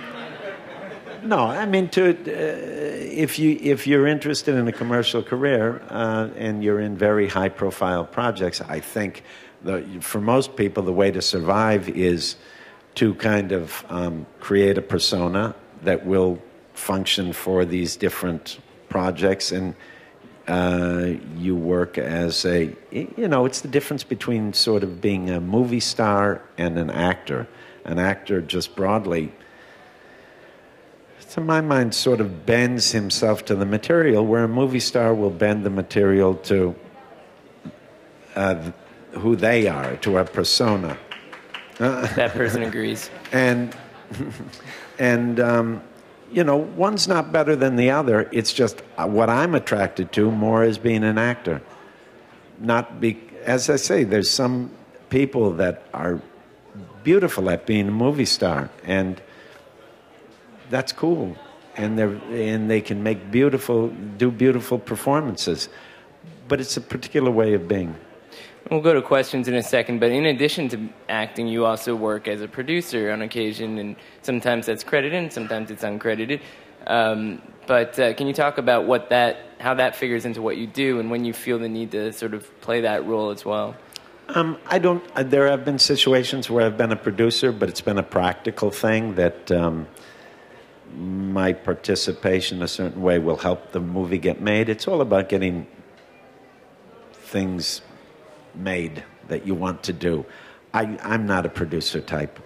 no, 1.26 1.40
I 1.40 1.66
mean, 1.66 1.90
to 1.90 2.10
uh, 2.10 2.16
if 3.26 3.40
you 3.40 3.58
if 3.62 3.88
you're 3.88 4.08
interested 4.08 4.56
in 4.56 4.68
a 4.68 4.72
commercial 4.72 5.24
career 5.24 5.82
uh, 5.90 6.30
and 6.38 6.64
you're 6.64 6.80
in 6.80 6.98
very 6.98 7.28
high 7.28 7.50
profile 7.50 8.06
projects, 8.06 8.62
I 8.62 8.80
think 8.80 9.24
the, 9.64 9.84
for 10.02 10.22
most 10.22 10.56
people 10.56 10.84
the 10.84 10.94
way 10.94 11.12
to 11.12 11.22
survive 11.22 11.90
is 11.90 12.36
to 12.96 13.16
kind 13.16 13.52
of 13.52 13.86
um, 13.90 14.26
create 14.40 14.78
a 14.78 14.82
persona 14.82 15.56
that 15.84 16.06
will 16.06 16.40
function 16.74 17.34
for 17.34 17.66
these 17.66 17.96
different 17.96 18.60
projects 18.90 19.52
and 19.52 19.76
uh, 20.48 21.14
you 21.38 21.56
work 21.56 21.98
as 21.98 22.46
a, 22.46 22.76
you 22.92 23.28
know, 23.28 23.46
it's 23.46 23.62
the 23.62 23.68
difference 23.68 24.04
between 24.04 24.54
sort 24.54 24.84
of 24.84 25.00
being 25.00 25.30
a 25.30 25.40
movie 25.40 25.80
star 25.80 26.42
and 26.58 26.78
an 26.78 26.90
actor. 26.90 27.48
An 27.86 28.00
actor, 28.00 28.42
just 28.42 28.76
broadly, 28.76 29.32
to 31.34 31.42
my 31.42 31.62
mind, 31.62 31.96
sort 31.96 32.22
of 32.22 32.46
bends 32.46 32.92
himself 32.92 33.44
to 33.44 33.56
the 33.56 33.66
material, 33.66 34.24
where 34.24 34.44
a 34.44 34.48
movie 34.48 34.80
star 34.80 35.16
will 35.16 35.32
bend 35.32 35.66
the 35.66 35.70
material 35.72 36.36
to 36.36 36.76
uh, 38.36 38.72
who 39.14 39.36
they 39.36 39.68
are, 39.68 39.96
to 39.98 40.20
a 40.20 40.26
persona. 40.26 40.96
that 41.80 42.34
person 42.34 42.62
agrees. 42.62 43.10
And, 43.32 43.76
and 45.00 45.40
um, 45.40 45.82
you 46.32 46.44
know, 46.44 46.58
one's 46.58 47.08
not 47.08 47.32
better 47.32 47.56
than 47.56 47.78
the 47.78 47.90
other. 47.90 48.30
It's 48.32 48.54
just 48.54 48.84
uh, 49.00 49.08
what 49.08 49.28
I'm 49.28 49.56
attracted 49.56 50.12
to 50.12 50.30
more 50.30 50.62
as 50.62 50.78
being 50.78 51.04
an 51.04 51.18
actor. 51.18 51.64
Not 52.60 53.02
be, 53.02 53.20
as 53.44 53.72
I 53.72 53.78
say, 53.78 54.04
there's 54.04 54.30
some 54.30 54.70
people 55.10 55.54
that 55.54 55.82
are 55.96 56.22
beautiful 57.04 57.50
at 57.50 57.66
being 57.66 57.88
a 57.88 57.92
movie 57.92 58.26
star, 58.26 58.70
and 58.84 59.20
that's 60.74 60.92
cool. 60.92 61.38
And 61.78 61.98
they 61.98 62.52
and 62.52 62.70
they 62.70 62.82
can 62.82 63.04
make 63.04 63.32
beautiful, 63.32 63.90
do 64.18 64.32
beautiful 64.32 64.80
performances. 64.80 65.70
But 66.48 66.60
it's 66.60 66.76
a 66.78 66.82
particular 66.82 67.32
way 67.32 67.54
of 67.54 67.68
being. 67.68 67.96
We'll 68.70 68.82
go 68.82 68.94
to 68.94 69.02
questions 69.02 69.48
in 69.48 69.56
a 69.56 69.64
second, 69.64 70.00
but 70.00 70.12
in 70.12 70.26
addition 70.26 70.70
to 70.70 70.90
acting, 71.10 71.48
you 71.48 71.66
also 71.66 71.96
work 71.96 72.28
as 72.28 72.42
a 72.42 72.48
producer 72.48 73.12
on 73.12 73.22
occasion, 73.22 73.78
and 73.78 73.96
sometimes 74.22 74.66
that's 74.66 74.84
credited, 74.84 75.22
and 75.22 75.34
sometimes 75.34 75.70
it's 75.70 75.84
uncredited. 75.84 76.40
Um, 76.88 77.42
but 77.68 78.00
uh, 78.00 78.14
can 78.14 78.28
you 78.28 78.34
talk 78.34 78.58
about 78.58 78.86
what 78.86 79.10
that, 79.10 79.38
how 79.60 79.74
that 79.74 79.96
figures 79.96 80.26
into 80.26 80.42
what 80.42 80.56
you 80.58 80.68
do, 80.68 81.00
and 81.00 81.12
when 81.12 81.26
you 81.26 81.34
feel 81.34 81.60
the 81.60 81.70
need 81.70 81.92
to 81.92 82.14
sort 82.14 82.34
of 82.34 82.62
play 82.62 82.82
that 82.82 83.06
role 83.06 83.32
as 83.32 83.44
well? 83.44 83.76
Um, 84.30 84.58
I 84.66 84.80
don't. 84.80 85.04
Uh, 85.16 85.24
there 85.24 85.48
have 85.48 85.66
been 85.66 85.80
situations 85.80 86.50
where 86.50 86.66
I've 86.66 86.78
been 86.78 86.94
a 86.94 87.02
producer, 87.08 87.52
but 87.52 87.68
it's 87.68 87.82
been 87.82 88.00
a 88.00 88.10
practical 88.20 88.72
thing 88.72 89.16
that 89.16 89.52
um, 89.52 89.88
my 90.96 91.54
participation 91.54 92.62
a 92.62 92.68
certain 92.68 93.02
way 93.02 93.20
will 93.20 93.38
help 93.38 93.72
the 93.72 93.80
movie 93.80 94.18
get 94.18 94.42
made. 94.42 94.70
It's 94.70 94.88
all 94.88 95.02
about 95.02 95.30
getting 95.30 95.68
things 97.14 97.82
made 98.56 99.04
that 99.28 99.48
you 99.48 99.56
want 99.56 99.84
to 99.84 99.94
do. 99.94 100.26
I, 100.74 100.98
I'm 101.04 101.26
not 101.26 101.46
a 101.46 101.50
producer 101.50 102.02
type. 102.02 102.40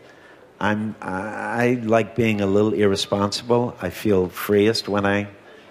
I'm, 0.60 0.96
I 1.02 1.80
like 1.84 2.16
being 2.16 2.42
a 2.42 2.48
little 2.48 2.74
irresponsible. 2.74 3.76
I 3.82 3.90
feel 3.90 4.30
freest 4.30 4.90
when 4.90 5.06
I 5.06 5.28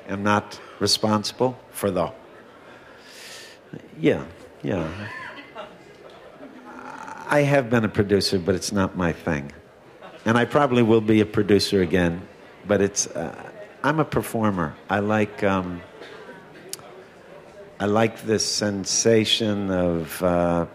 am 0.09 0.23
not 0.23 0.61
responsible 0.79 1.59
for 1.71 1.91
the. 1.91 2.13
Yeah, 3.99 4.25
yeah. 4.63 4.89
I 7.29 7.41
have 7.41 7.69
been 7.69 7.85
a 7.85 7.89
producer, 7.89 8.39
but 8.39 8.55
it's 8.55 8.71
not 8.71 8.97
my 8.97 9.13
thing. 9.13 9.51
And 10.25 10.39
I 10.39 10.45
probably 10.45 10.83
will 10.83 11.01
be 11.01 11.21
a 11.21 11.27
producer 11.27 11.83
again, 11.83 12.23
but 12.67 12.81
it's. 12.81 13.07
Uh, 13.07 13.51
I'm 13.83 14.01
a 14.01 14.05
performer. 14.05 14.75
I 14.91 14.99
like. 14.99 15.45
Um, 15.45 15.83
I 17.79 17.85
like 17.85 18.23
this 18.23 18.45
sensation 18.45 19.71
of 19.71 20.23
uh, 20.23 20.67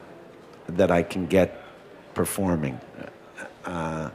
that 0.67 0.91
I 0.91 1.03
can 1.03 1.25
get 1.25 1.63
performing. 2.13 2.79
Uh, 3.65 4.09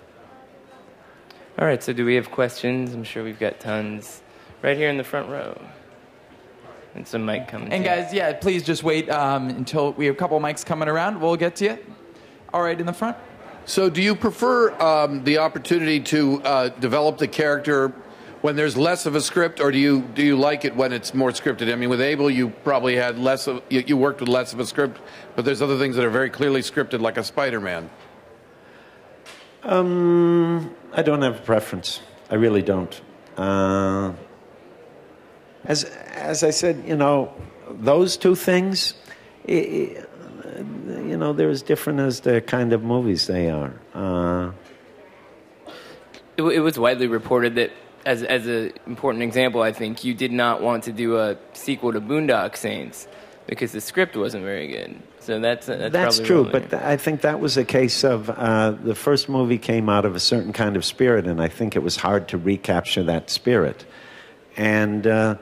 All 1.59 1.67
right, 1.67 1.83
so 1.83 1.93
do 1.93 2.05
we 2.05 2.15
have 2.15 2.31
questions? 2.31 2.95
I'm 2.95 3.05
sure 3.05 3.25
we've 3.25 3.39
got 3.39 3.59
tons 3.61 4.23
right 4.63 4.77
here 4.77 4.89
in 4.89 4.97
the 4.97 5.05
front 5.05 5.29
row. 5.29 5.61
And 6.95 7.07
some 7.07 7.27
mic 7.27 7.49
coming. 7.49 7.73
And 7.73 7.85
guys, 7.85 8.13
yeah, 8.13 8.33
please 8.33 8.63
just 8.63 8.83
wait 8.83 9.11
um, 9.11 9.49
until 9.51 9.93
we 9.93 10.07
have 10.07 10.15
a 10.15 10.19
couple 10.19 10.39
mics 10.41 10.65
coming 10.65 10.89
around. 10.89 11.21
We'll 11.21 11.37
get 11.37 11.57
to 11.57 11.65
you. 11.65 11.79
All 12.55 12.63
right, 12.63 12.79
in 12.79 12.87
the 12.87 12.93
front. 12.93 13.17
So, 13.69 13.91
do 13.91 14.01
you 14.01 14.15
prefer 14.15 14.71
um, 14.81 15.25
the 15.25 15.39
opportunity 15.39 15.99
to 15.99 16.41
uh, 16.45 16.69
develop 16.69 17.19
the 17.19 17.27
character 17.27 17.93
when 18.41 18.55
there's 18.55 18.77
less 18.77 19.07
of 19.07 19.17
a 19.17 19.21
script, 19.21 19.59
or 19.59 19.73
do 19.73 19.79
you 19.79 20.03
do 20.03 20.23
you 20.23 20.37
like 20.37 20.65
it 20.65 20.77
when 20.77 20.93
it's 20.93 21.13
more 21.13 21.33
scripted? 21.33 21.73
I 21.73 21.75
mean, 21.75 21.89
with 21.89 22.01
Abel, 22.01 22.31
you 22.31 22.51
probably 22.51 22.95
had 22.95 23.19
less 23.19 23.49
of 23.49 23.65
you, 23.69 23.83
you 23.85 23.97
worked 23.97 24.21
with 24.21 24.29
less 24.29 24.53
of 24.53 24.61
a 24.61 24.67
script, 24.67 25.01
but 25.35 25.45
there's 25.45 25.61
other 25.61 25.77
things 25.79 25.97
that 25.97 26.05
are 26.05 26.11
very 26.11 26.31
clearly 26.31 26.61
scripted, 26.61 27.01
like 27.01 27.17
a 27.17 27.25
Spider-Man. 27.25 27.91
Um, 29.65 30.73
I 30.93 31.03
don't 31.03 31.23
have 31.23 31.35
a 31.35 31.43
preference. 31.43 32.01
I 32.31 32.37
really 32.37 32.63
don't. 32.63 33.01
Uh, 33.37 34.13
as 35.65 35.83
as 35.83 36.45
I 36.45 36.51
said, 36.51 36.85
you 36.87 36.95
know, 36.95 37.35
those 37.69 38.17
two 38.17 38.37
things, 38.37 38.95
it, 39.45 40.06
you 40.57 41.17
know, 41.17 41.33
they're 41.33 41.51
as 41.51 41.63
different 41.63 42.01
as 42.01 42.21
the 42.21 42.41
kind 42.41 42.73
of 42.73 42.83
movies 42.83 43.27
they 43.27 43.51
are. 43.51 43.73
Uh, 43.95 44.53
it, 46.37 46.43
it 46.43 46.61
was 46.61 46.79
widely 46.79 47.07
reported 47.07 47.55
that 47.57 47.71
as 48.05 48.23
as 48.23 48.47
an 48.47 48.73
important 48.87 49.25
example, 49.25 49.63
I 49.63 49.73
think 49.73 50.05
you 50.05 50.15
did 50.15 50.33
not 50.33 50.63
want 50.63 50.85
to 50.85 50.93
do 50.93 51.19
a 51.19 51.37
sequel 51.53 51.93
to 51.93 52.01
Boondock 52.01 52.57
Saints 52.57 53.09
because 53.47 53.73
the 53.73 53.81
script 53.81 54.17
wasn't 54.17 54.45
very 54.45 54.69
good. 54.69 55.03
So 55.21 55.41
that's 55.41 55.67
that's, 55.67 55.93
that's 55.93 56.19
true. 56.21 56.45
But 56.45 56.71
th- 56.71 56.83
I 56.83 56.97
think 56.97 57.23
that 57.23 57.41
was 57.41 57.57
a 57.57 57.65
case 57.65 58.05
of 58.05 58.31
uh, 58.31 58.71
the 58.71 58.95
first 58.95 59.29
movie 59.29 59.59
came 59.59 59.89
out 59.89 60.05
of 60.05 60.15
a 60.15 60.21
certain 60.21 60.53
kind 60.53 60.77
of 60.77 60.85
spirit, 60.85 61.27
and 61.27 61.43
I 61.43 61.49
think 61.49 61.75
it 61.75 61.83
was 61.83 61.97
hard 61.97 62.29
to 62.29 62.39
recapture 62.39 63.03
that 63.05 63.29
spirit. 63.29 63.85
And 64.57 65.07
uh, 65.07 65.37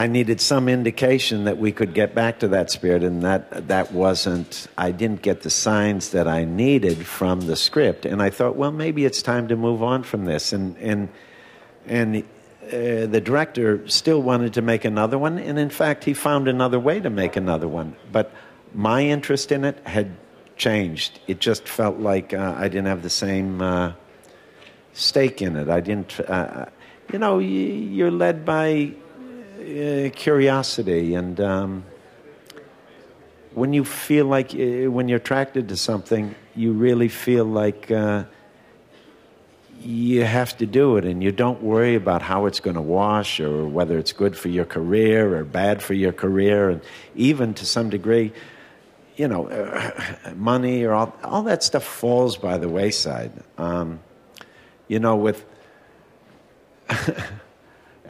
I 0.00 0.06
needed 0.06 0.40
some 0.40 0.70
indication 0.70 1.44
that 1.44 1.58
we 1.58 1.72
could 1.72 1.92
get 1.92 2.14
back 2.14 2.38
to 2.38 2.48
that 2.48 2.70
spirit, 2.70 3.04
and 3.04 3.22
that 3.22 3.68
that 3.68 3.92
wasn't. 3.92 4.66
I 4.78 4.92
didn't 4.92 5.20
get 5.20 5.42
the 5.42 5.50
signs 5.50 6.12
that 6.12 6.26
I 6.26 6.44
needed 6.44 7.06
from 7.06 7.42
the 7.42 7.54
script, 7.54 8.06
and 8.06 8.22
I 8.22 8.30
thought, 8.30 8.56
well, 8.56 8.72
maybe 8.72 9.04
it's 9.04 9.20
time 9.20 9.48
to 9.48 9.56
move 9.56 9.82
on 9.82 10.02
from 10.02 10.24
this. 10.24 10.54
And 10.54 10.78
and 10.78 11.10
and 11.86 12.16
uh, 12.16 13.12
the 13.12 13.20
director 13.22 13.86
still 13.88 14.22
wanted 14.22 14.54
to 14.54 14.62
make 14.62 14.86
another 14.86 15.18
one, 15.18 15.38
and 15.38 15.58
in 15.58 15.68
fact, 15.68 16.04
he 16.04 16.14
found 16.14 16.48
another 16.48 16.80
way 16.80 16.98
to 16.98 17.10
make 17.10 17.36
another 17.36 17.68
one. 17.68 17.94
But 18.10 18.32
my 18.72 19.02
interest 19.02 19.52
in 19.52 19.66
it 19.66 19.86
had 19.86 20.16
changed. 20.56 21.20
It 21.26 21.40
just 21.40 21.68
felt 21.68 21.98
like 21.98 22.32
uh, 22.32 22.54
I 22.56 22.68
didn't 22.68 22.86
have 22.86 23.02
the 23.02 23.10
same 23.10 23.60
uh, 23.60 23.92
stake 24.94 25.42
in 25.42 25.56
it. 25.56 25.68
I 25.68 25.80
didn't. 25.80 26.18
Uh, 26.20 26.70
you 27.12 27.18
know, 27.18 27.38
you're 27.38 28.10
led 28.10 28.46
by 28.46 28.94
uh, 29.60 30.10
curiosity 30.10 31.14
and 31.14 31.40
um, 31.40 31.84
when 33.52 33.72
you 33.72 33.84
feel 33.84 34.26
like 34.26 34.54
uh, 34.54 34.90
when 34.90 35.08
you're 35.08 35.18
attracted 35.18 35.68
to 35.68 35.76
something 35.76 36.34
you 36.54 36.72
really 36.72 37.08
feel 37.08 37.44
like 37.44 37.90
uh, 37.90 38.24
you 39.82 40.24
have 40.24 40.56
to 40.56 40.66
do 40.66 40.96
it 40.96 41.04
and 41.04 41.22
you 41.22 41.32
don't 41.32 41.62
worry 41.62 41.94
about 41.94 42.22
how 42.22 42.46
it's 42.46 42.60
going 42.60 42.76
to 42.76 42.82
wash 42.82 43.40
or 43.40 43.66
whether 43.66 43.98
it's 43.98 44.12
good 44.12 44.36
for 44.36 44.48
your 44.48 44.64
career 44.64 45.36
or 45.36 45.44
bad 45.44 45.82
for 45.82 45.94
your 45.94 46.12
career 46.12 46.70
and 46.70 46.80
even 47.14 47.52
to 47.54 47.66
some 47.66 47.90
degree 47.90 48.32
you 49.16 49.28
know 49.28 49.50
money 50.34 50.82
or 50.84 50.94
all, 50.94 51.14
all 51.22 51.42
that 51.42 51.62
stuff 51.62 51.84
falls 51.84 52.38
by 52.38 52.56
the 52.56 52.68
wayside. 52.68 53.32
Um, 53.58 54.00
you 54.88 54.98
know 54.98 55.16
with 55.16 55.44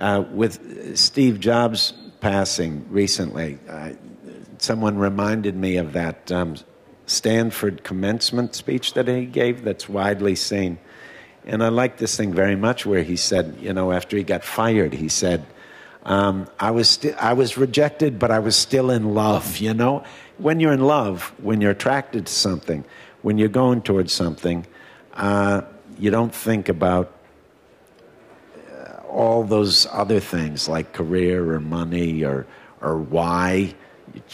uh, 0.01 0.25
with 0.33 0.97
Steve 0.97 1.41
Jobs 1.41 1.93
passing 2.21 2.87
recently, 2.91 3.59
uh, 3.69 3.91
someone 4.59 4.99
reminded 4.99 5.57
me 5.57 5.77
of 5.77 5.93
that 5.93 6.33
um, 6.33 6.57
Stanford 7.07 7.85
commencement 7.85 8.55
speech 8.55 8.95
that 8.95 9.09
he 9.09 9.27
gave 9.27 9.63
that's 9.63 9.89
widely 9.89 10.35
seen. 10.35 10.79
And 11.45 11.63
I 11.63 11.69
like 11.69 11.99
this 11.99 12.17
thing 12.17 12.33
very 12.33 12.57
much 12.57 12.85
where 12.85 13.03
he 13.03 13.17
said, 13.17 13.59
you 13.61 13.73
know, 13.73 13.93
after 13.93 14.17
he 14.17 14.23
got 14.23 14.45
fired, 14.45 14.93
he 14.93 15.09
said, 15.09 15.45
um, 16.05 16.49
I, 16.59 16.71
was 16.71 16.99
I 17.19 17.33
was 17.35 17.57
rejected, 17.57 18.19
but 18.19 18.31
I 18.31 18.39
was 18.39 18.57
still 18.57 18.91
in 18.91 19.15
love, 19.15 19.59
you 19.59 19.75
know? 19.75 20.05
When 20.39 20.61
you're 20.61 20.73
in 20.73 20.81
love, 20.85 21.33
when 21.43 21.61
you're 21.61 21.73
attracted 21.73 22.27
to 22.27 22.33
something, 22.33 22.85
when 23.23 23.37
you're 23.37 23.49
going 23.49 23.83
towards 23.83 24.13
something, 24.13 24.67
uh, 25.15 25.63
you 25.99 26.11
don't 26.11 26.35
think 26.35 26.69
about 26.69 27.13
all 29.11 29.45
those 29.45 29.87
other 29.91 30.21
things 30.21 30.69
like 30.69 30.93
career 30.93 31.53
or 31.53 31.61
money 31.61 32.25
or, 32.25 32.47
or 32.81 32.97
why 32.97 33.75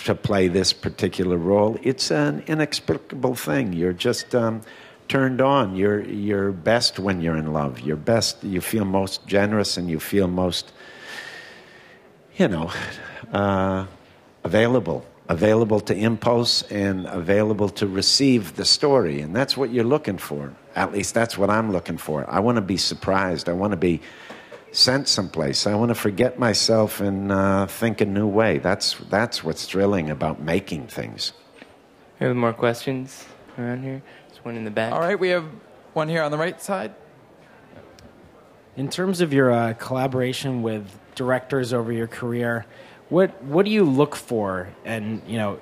to 0.05 0.15
play 0.15 0.49
this 0.49 0.73
particular 0.73 1.37
role. 1.37 1.79
It's 1.83 2.11
an 2.11 2.43
inexplicable 2.47 3.35
thing. 3.35 3.73
You're 3.73 3.93
just 3.93 4.35
um, 4.35 4.63
turned 5.09 5.41
on. 5.41 5.77
You're, 5.77 6.03
you're 6.05 6.53
best 6.53 6.99
when 6.99 7.21
you're 7.21 7.37
in 7.37 7.53
love. 7.53 7.81
You're 7.81 7.97
best, 7.97 8.43
you 8.45 8.61
feel 8.61 8.85
most 8.85 9.27
generous 9.27 9.77
and 9.77 9.91
you 9.91 10.01
feel 10.01 10.29
most, 10.29 10.73
you 12.37 12.49
know, 12.49 12.71
uh, 13.33 13.87
available. 14.45 15.05
Available 15.29 15.81
to 15.81 15.95
impulse 15.95 16.63
and 16.71 17.05
available 17.07 17.69
to 17.71 17.89
receive 17.89 18.55
the 18.55 18.65
story. 18.65 19.21
And 19.21 19.35
that's 19.35 19.57
what 19.57 19.71
you're 19.71 19.85
looking 19.85 20.19
for. 20.19 20.55
At 20.77 20.93
least 20.93 21.15
that's 21.15 21.37
what 21.37 21.51
I'm 21.51 21.73
looking 21.73 21.99
for. 21.99 22.25
I 22.31 22.39
want 22.39 22.57
to 22.57 22.63
be 22.63 22.77
surprised. 22.77 23.49
I 23.49 23.53
want 23.53 23.73
to 23.73 23.77
be 23.77 24.01
sent 24.77 25.09
someplace. 25.09 25.67
I 25.67 25.75
want 25.75 25.89
to 25.89 25.95
forget 25.95 26.39
myself 26.39 27.01
and 27.01 27.33
uh, 27.33 27.67
think 27.67 28.03
a 28.03 28.05
new 28.05 28.27
way. 28.27 28.59
That's 28.59 28.95
that's 29.09 29.43
what's 29.43 29.65
thrilling 29.65 30.11
about 30.11 30.41
making 30.41 30.89
things. 30.89 31.33
Any 32.21 32.35
more 32.35 32.53
questions 32.53 33.25
around 33.59 33.83
here? 33.83 34.03
There's 34.29 34.45
one 34.45 34.57
in 34.57 34.65
the 34.65 34.71
back. 34.71 34.93
All 34.93 35.01
right, 35.01 35.19
we 35.19 35.31
have 35.31 35.47
one 35.95 36.09
here 36.09 36.23
on 36.23 36.31
the 36.31 36.39
right 36.39 36.61
side. 36.61 36.95
In 38.77 38.91
terms 38.91 39.23
of 39.23 39.33
your 39.33 39.51
uh, 39.51 39.73
collaboration 39.75 40.63
with 40.63 40.87
directors 41.15 41.73
over 41.73 41.91
your 41.91 42.07
career, 42.07 42.67
what 43.09 43.43
what 43.45 43.65
do 43.65 43.71
you 43.71 43.85
look 43.85 44.15
for, 44.15 44.69
and 44.85 45.23
you 45.27 45.39
know, 45.39 45.59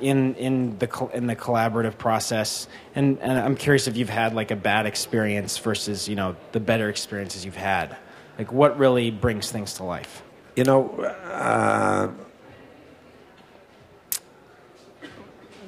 in 0.00 0.36
in 0.36 0.78
the 0.78 1.08
in 1.12 1.26
the 1.26 1.34
collaborative 1.34 1.98
process? 1.98 2.68
And, 2.94 3.18
and 3.18 3.36
I'm 3.36 3.56
curious 3.56 3.88
if 3.88 3.96
you've 3.96 4.08
had 4.08 4.32
like 4.32 4.52
a 4.52 4.56
bad 4.56 4.86
experience 4.86 5.58
versus 5.58 6.08
you 6.08 6.14
know 6.14 6.36
the 6.52 6.60
better 6.60 6.88
experiences 6.88 7.44
you've 7.44 7.56
had. 7.56 7.96
Like, 8.38 8.52
what 8.52 8.78
really 8.78 9.10
brings 9.10 9.50
things 9.50 9.74
to 9.74 9.84
life? 9.84 10.22
You 10.56 10.64
know, 10.64 10.90
uh, 11.00 12.10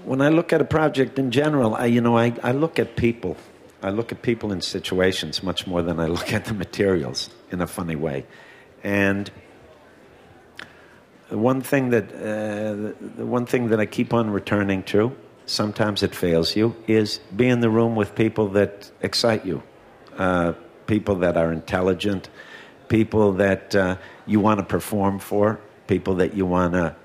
when 0.05 0.21
I 0.21 0.29
look 0.29 0.53
at 0.53 0.61
a 0.61 0.65
project 0.65 1.19
in 1.19 1.31
general, 1.31 1.75
I, 1.75 1.87
you 1.87 2.01
know, 2.01 2.17
I, 2.17 2.33
I 2.43 2.53
look 2.53 2.79
at 2.79 2.97
people. 2.97 3.37
I 3.83 3.91
look 3.91 4.11
at 4.11 4.23
people 4.23 4.53
in 4.53 4.61
situations 4.61 5.43
much 5.43 5.67
more 5.67 5.83
than 5.83 6.01
I 6.01 6.07
look 6.07 6.33
at 6.33 6.47
the 6.47 6.55
materials 6.55 7.31
in 7.51 7.61
a 7.61 7.67
funny 7.67 7.97
way. 7.97 8.27
And 8.83 9.31
the 11.29 11.39
one 11.39 11.61
thing 11.61 11.91
that 11.91 12.13
uh, 12.13 12.19
the, 12.19 12.97
the 13.19 13.27
one 13.27 13.47
thing 13.47 13.69
that 13.69 13.81
I 13.81 13.87
keep 13.87 14.15
on 14.15 14.31
returning 14.31 14.83
to, 14.85 15.17
sometimes 15.47 16.03
it 16.03 16.15
fails 16.15 16.57
you, 16.57 16.75
is 16.87 17.19
be 17.35 17.49
in 17.49 17.61
the 17.61 17.71
room 17.71 17.97
with 17.97 18.15
people 18.15 18.49
that 18.51 18.91
excite 19.03 19.45
you, 19.45 19.63
uh, 20.19 20.53
people 20.87 21.17
that 21.17 21.37
are 21.37 21.53
intelligent, 21.53 22.29
people 22.89 23.33
that 23.33 23.75
uh, 23.75 23.97
you 24.27 24.41
want 24.41 24.59
to 24.61 24.65
perform 24.65 25.19
for, 25.19 25.61
people 25.87 26.15
that 26.17 26.35
you 26.35 26.47
want 26.47 26.73
to 26.75 26.97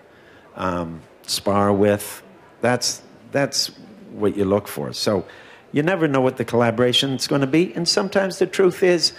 um, 0.56 1.02
spar 1.24 1.72
with. 1.74 2.24
That's 2.62 3.02
that's 3.32 3.68
what 4.12 4.36
you 4.36 4.46
look 4.46 4.68
for. 4.68 4.94
So 4.94 5.26
you 5.72 5.84
never 5.84 6.08
know 6.08 6.22
what 6.22 6.38
the 6.38 6.46
collaboration 6.46 7.12
is 7.12 7.28
going 7.28 7.42
to 7.42 7.48
be, 7.48 7.74
and 7.74 7.88
sometimes 7.88 8.40
the 8.40 8.48
truth 8.48 8.84
is, 8.84 9.14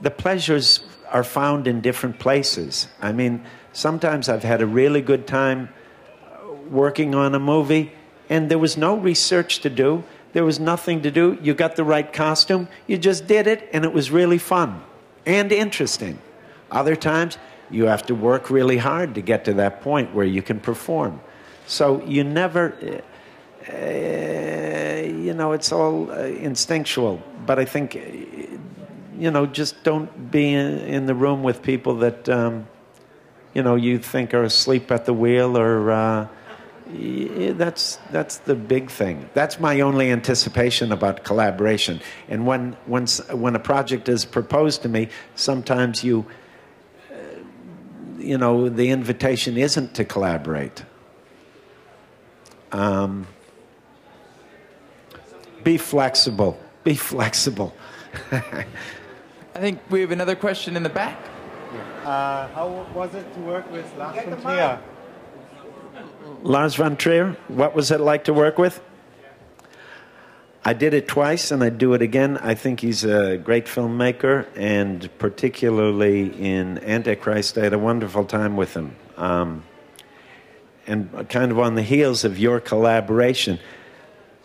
the 0.00 0.10
pleasures 0.10 0.80
are 1.10 1.24
found 1.24 1.66
in 1.66 1.80
different 1.80 2.18
places. 2.18 2.86
I 3.00 3.12
mean, 3.12 3.44
sometimes 3.72 4.28
I've 4.28 4.44
had 4.44 4.62
a 4.62 4.66
really 4.66 5.00
good 5.00 5.26
time 5.26 5.70
working 6.70 7.14
on 7.14 7.34
a 7.34 7.40
movie, 7.40 7.92
and 8.28 8.48
there 8.50 8.58
was 8.58 8.76
no 8.76 8.96
research 8.96 9.58
to 9.60 9.70
do. 9.70 10.04
There 10.34 10.44
was 10.44 10.60
nothing 10.60 11.02
to 11.02 11.10
do. 11.10 11.36
You 11.42 11.54
got 11.54 11.74
the 11.74 11.84
right 11.84 12.12
costume. 12.12 12.68
You 12.86 12.98
just 12.98 13.26
did 13.26 13.46
it, 13.46 13.68
and 13.72 13.84
it 13.84 13.92
was 13.92 14.10
really 14.10 14.38
fun 14.38 14.82
and 15.28 15.52
interesting. 15.52 16.18
Other 16.70 16.96
times, 16.96 17.38
you 17.70 17.84
have 17.84 18.04
to 18.06 18.14
work 18.14 18.50
really 18.50 18.78
hard 18.78 19.14
to 19.14 19.20
get 19.20 19.44
to 19.44 19.52
that 19.54 19.82
point 19.82 20.14
where 20.14 20.26
you 20.26 20.42
can 20.42 20.58
perform. 20.58 21.20
So 21.66 22.02
you 22.04 22.24
never, 22.24 23.02
uh, 23.70 23.76
you 25.06 25.34
know, 25.34 25.52
it's 25.52 25.70
all 25.70 26.10
uh, 26.10 26.24
instinctual. 26.24 27.22
But 27.46 27.58
I 27.58 27.66
think, 27.66 27.94
uh, 27.94 28.00
you 29.18 29.30
know, 29.30 29.44
just 29.44 29.84
don't 29.84 30.30
be 30.30 30.52
in, 30.54 30.78
in 30.78 31.06
the 31.06 31.14
room 31.14 31.42
with 31.42 31.62
people 31.62 31.96
that, 31.96 32.28
um, 32.28 32.66
you 33.52 33.62
know, 33.62 33.76
you 33.76 33.98
think 33.98 34.32
are 34.32 34.44
asleep 34.44 34.90
at 34.90 35.04
the 35.04 35.14
wheel 35.14 35.56
or. 35.56 35.92
Uh, 35.92 36.28
yeah, 36.92 37.52
that's 37.52 37.98
that's 38.10 38.38
the 38.38 38.54
big 38.54 38.90
thing. 38.90 39.28
That's 39.34 39.60
my 39.60 39.80
only 39.80 40.10
anticipation 40.10 40.90
about 40.90 41.22
collaboration. 41.24 42.00
And 42.28 42.46
when 42.46 42.76
when 42.86 43.06
when 43.32 43.54
a 43.54 43.58
project 43.58 44.08
is 44.08 44.24
proposed 44.24 44.82
to 44.82 44.88
me, 44.88 45.08
sometimes 45.34 46.02
you 46.02 46.24
uh, 47.10 47.14
you 48.18 48.38
know 48.38 48.68
the 48.68 48.88
invitation 48.88 49.56
isn't 49.58 49.94
to 49.94 50.04
collaborate. 50.04 50.84
Um, 52.72 53.26
be 55.64 55.76
flexible. 55.76 56.58
Be 56.84 56.94
flexible. 56.94 57.74
I 58.32 58.64
think 59.54 59.80
we 59.90 60.00
have 60.00 60.12
another 60.12 60.36
question 60.36 60.76
in 60.76 60.82
the 60.82 60.88
back. 60.88 61.18
Uh, 62.04 62.48
how 62.48 62.86
was 62.94 63.14
it 63.14 63.34
to 63.34 63.40
work 63.40 63.70
with 63.70 63.84
Lars 63.98 64.24
von 64.24 64.40
Trier? 64.40 64.80
Lars 66.42 66.76
von 66.76 66.96
Trier, 66.96 67.36
what 67.48 67.74
was 67.74 67.90
it 67.90 68.00
like 68.00 68.24
to 68.24 68.32
work 68.32 68.58
with? 68.58 68.80
I 70.64 70.72
did 70.72 70.94
it 70.94 71.08
twice 71.08 71.50
and 71.50 71.64
I'd 71.64 71.78
do 71.78 71.94
it 71.94 72.02
again. 72.02 72.36
I 72.38 72.54
think 72.54 72.80
he's 72.80 73.04
a 73.04 73.38
great 73.38 73.66
filmmaker, 73.66 74.46
and 74.54 75.08
particularly 75.18 76.26
in 76.26 76.78
Antichrist, 76.78 77.56
I 77.56 77.64
had 77.64 77.72
a 77.72 77.78
wonderful 77.78 78.24
time 78.24 78.56
with 78.56 78.74
him. 78.74 78.94
Um, 79.16 79.64
and 80.86 81.28
kind 81.28 81.50
of 81.50 81.58
on 81.58 81.74
the 81.74 81.82
heels 81.82 82.24
of 82.24 82.38
your 82.38 82.60
collaboration, 82.60 83.58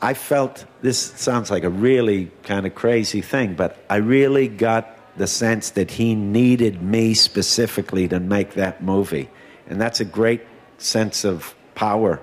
I 0.02 0.14
felt 0.14 0.66
this 0.82 1.00
sounds 1.00 1.52
like 1.52 1.64
a 1.64 1.70
really 1.70 2.32
kind 2.44 2.66
of 2.66 2.76
crazy 2.76 3.22
thing, 3.22 3.56
but 3.56 3.84
I 3.90 3.98
really 3.98 4.48
got 4.48 5.18
the 5.18 5.28
sense 5.28 5.72
that 5.72 5.92
he 5.92 6.16
needed 6.16 6.82
me 6.82 7.14
specifically 7.14 8.08
to 8.08 8.20
make 8.20 8.54
that 8.54 8.84
movie. 8.84 9.30
And 9.68 9.80
that's 9.80 10.00
a 10.00 10.06
great 10.06 10.42
sense 10.78 11.24
of 11.24 11.56
power. 11.76 12.20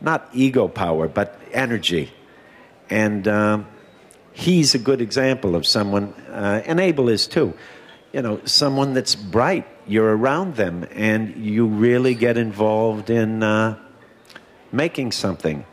Not 0.00 0.28
ego 0.32 0.68
power, 0.68 1.08
but 1.08 1.40
energy. 1.52 2.12
And 2.90 3.26
um, 3.26 3.66
he's 4.32 4.74
a 4.74 4.78
good 4.78 5.00
example 5.00 5.56
of 5.56 5.66
someone, 5.66 6.12
uh, 6.28 6.62
and 6.66 6.78
Abel 6.78 7.08
is 7.08 7.26
too, 7.26 7.54
you 8.12 8.22
know, 8.22 8.40
someone 8.44 8.94
that's 8.94 9.14
bright. 9.14 9.66
You're 9.86 10.16
around 10.16 10.56
them, 10.56 10.86
and 10.92 11.36
you 11.36 11.66
really 11.66 12.14
get 12.14 12.36
involved 12.36 13.08
in 13.08 13.42
uh, 13.42 13.78
making 14.72 15.12
something. 15.12 15.64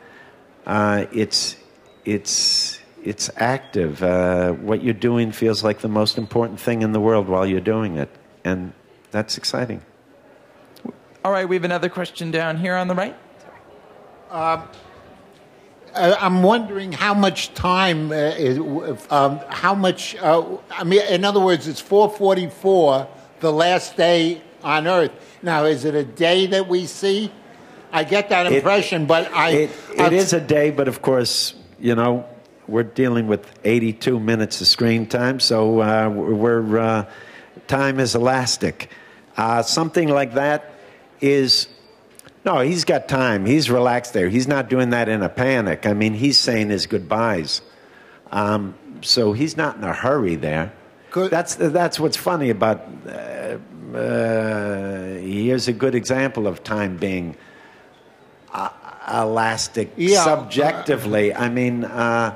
Uh, 0.66 1.06
it's, 1.12 1.56
it's, 2.04 2.78
it's 3.02 3.30
active. 3.36 4.02
Uh, 4.02 4.52
what 4.52 4.82
you're 4.82 4.94
doing 4.94 5.32
feels 5.32 5.62
like 5.62 5.80
the 5.80 5.88
most 5.88 6.16
important 6.16 6.60
thing 6.60 6.82
in 6.82 6.92
the 6.92 7.00
world 7.00 7.28
while 7.28 7.46
you're 7.46 7.60
doing 7.60 7.96
it. 7.96 8.08
And 8.44 8.72
that's 9.10 9.36
exciting. 9.36 9.82
All 11.24 11.32
right, 11.32 11.48
we 11.48 11.56
have 11.56 11.64
another 11.64 11.88
question 11.88 12.30
down 12.30 12.58
here 12.58 12.74
on 12.76 12.86
the 12.86 12.94
right. 12.94 13.16
Uh, 14.30 14.60
I'm 15.94 16.42
wondering 16.42 16.92
how 16.92 17.14
much 17.14 17.54
time 17.54 18.12
uh, 18.12 18.14
is, 18.14 18.58
um, 19.10 19.40
how 19.48 19.74
much, 19.74 20.16
uh, 20.16 20.44
I 20.70 20.84
mean, 20.84 21.00
in 21.08 21.24
other 21.24 21.40
words, 21.40 21.66
it's 21.66 21.80
444, 21.80 23.08
the 23.40 23.50
last 23.50 23.96
day 23.96 24.42
on 24.62 24.86
Earth. 24.86 25.12
Now, 25.42 25.64
is 25.64 25.86
it 25.86 25.94
a 25.94 26.04
day 26.04 26.44
that 26.48 26.68
we 26.68 26.84
see? 26.84 27.32
I 27.90 28.04
get 28.04 28.28
that 28.28 28.44
It- 28.44 28.56
impression, 28.56 29.06
but 29.06 29.32
I. 29.32 29.50
It, 29.52 29.70
it 29.96 30.12
is 30.12 30.34
a 30.34 30.40
day, 30.42 30.72
but 30.72 30.88
of 30.88 31.00
course, 31.00 31.54
you 31.80 31.94
know, 31.94 32.26
we're 32.68 32.82
dealing 32.82 33.28
with 33.28 33.50
82 33.64 34.20
minutes 34.20 34.60
of 34.60 34.66
screen 34.66 35.06
time, 35.06 35.40
so 35.40 35.80
uh, 35.80 36.10
we're, 36.10 36.78
uh, 36.78 37.04
time 37.66 37.98
is 37.98 38.14
elastic. 38.14 38.90
Uh, 39.38 39.62
something 39.62 40.08
like 40.10 40.34
that 40.34 40.73
is, 41.24 41.68
no, 42.44 42.60
he's 42.60 42.84
got 42.84 43.08
time. 43.08 43.46
He's 43.46 43.70
relaxed 43.70 44.12
there. 44.12 44.28
He's 44.28 44.46
not 44.46 44.68
doing 44.68 44.90
that 44.90 45.08
in 45.08 45.22
a 45.22 45.28
panic. 45.28 45.86
I 45.86 45.94
mean, 45.94 46.12
he's 46.12 46.38
saying 46.38 46.68
his 46.68 46.86
goodbyes. 46.86 47.62
Um, 48.30 48.74
so 49.00 49.32
he's 49.32 49.56
not 49.56 49.76
in 49.76 49.84
a 49.84 49.92
hurry 49.92 50.34
there. 50.36 50.72
Good. 51.10 51.30
That's, 51.30 51.54
that's 51.54 51.98
what's 51.98 52.16
funny 52.16 52.50
about, 52.50 52.84
uh, 53.06 53.56
uh, 53.96 55.14
here's 55.18 55.68
a 55.68 55.72
good 55.72 55.94
example 55.94 56.46
of 56.46 56.62
time 56.62 56.96
being 56.96 57.36
uh, 58.52 58.70
elastic 59.12 59.92
Yeah, 59.96 60.20
uh, 60.20 60.24
subjectively. 60.24 61.34
I 61.34 61.48
mean, 61.48 61.84
uh, 61.84 62.34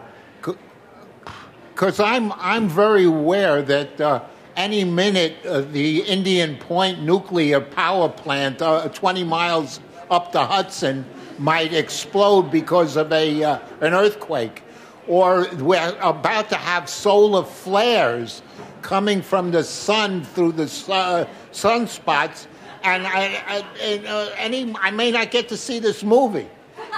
Because 1.74 2.00
I'm, 2.00 2.32
I'm 2.32 2.68
very 2.68 3.04
aware 3.04 3.62
that 3.62 4.00
uh, 4.00 4.22
any 4.58 4.82
minute 4.82 5.36
uh, 5.46 5.60
the 5.60 6.00
Indian 6.00 6.56
Point 6.56 7.00
nuclear 7.00 7.60
power 7.60 8.08
plant, 8.08 8.60
uh, 8.60 8.88
20 8.88 9.22
miles 9.24 9.78
up 10.10 10.32
the 10.32 10.44
Hudson, 10.44 11.06
might 11.38 11.72
explode 11.72 12.50
because 12.50 12.96
of 12.96 13.12
a, 13.12 13.44
uh, 13.44 13.58
an 13.80 13.94
earthquake. 13.94 14.62
Or 15.06 15.46
we're 15.58 15.96
about 16.00 16.48
to 16.50 16.56
have 16.56 16.88
solar 16.88 17.44
flares 17.44 18.42
coming 18.82 19.22
from 19.22 19.52
the 19.52 19.62
sun 19.62 20.24
through 20.24 20.52
the 20.52 20.66
su- 20.68 20.92
uh, 20.92 21.26
sunspots. 21.52 22.48
And 22.82 23.06
I, 23.06 23.40
I, 23.46 23.64
and, 23.80 24.06
uh, 24.06 24.30
any, 24.36 24.74
I 24.80 24.90
may 24.90 25.12
not 25.12 25.30
get 25.30 25.48
to 25.50 25.56
see 25.56 25.78
this 25.78 26.02
movie. 26.02 26.48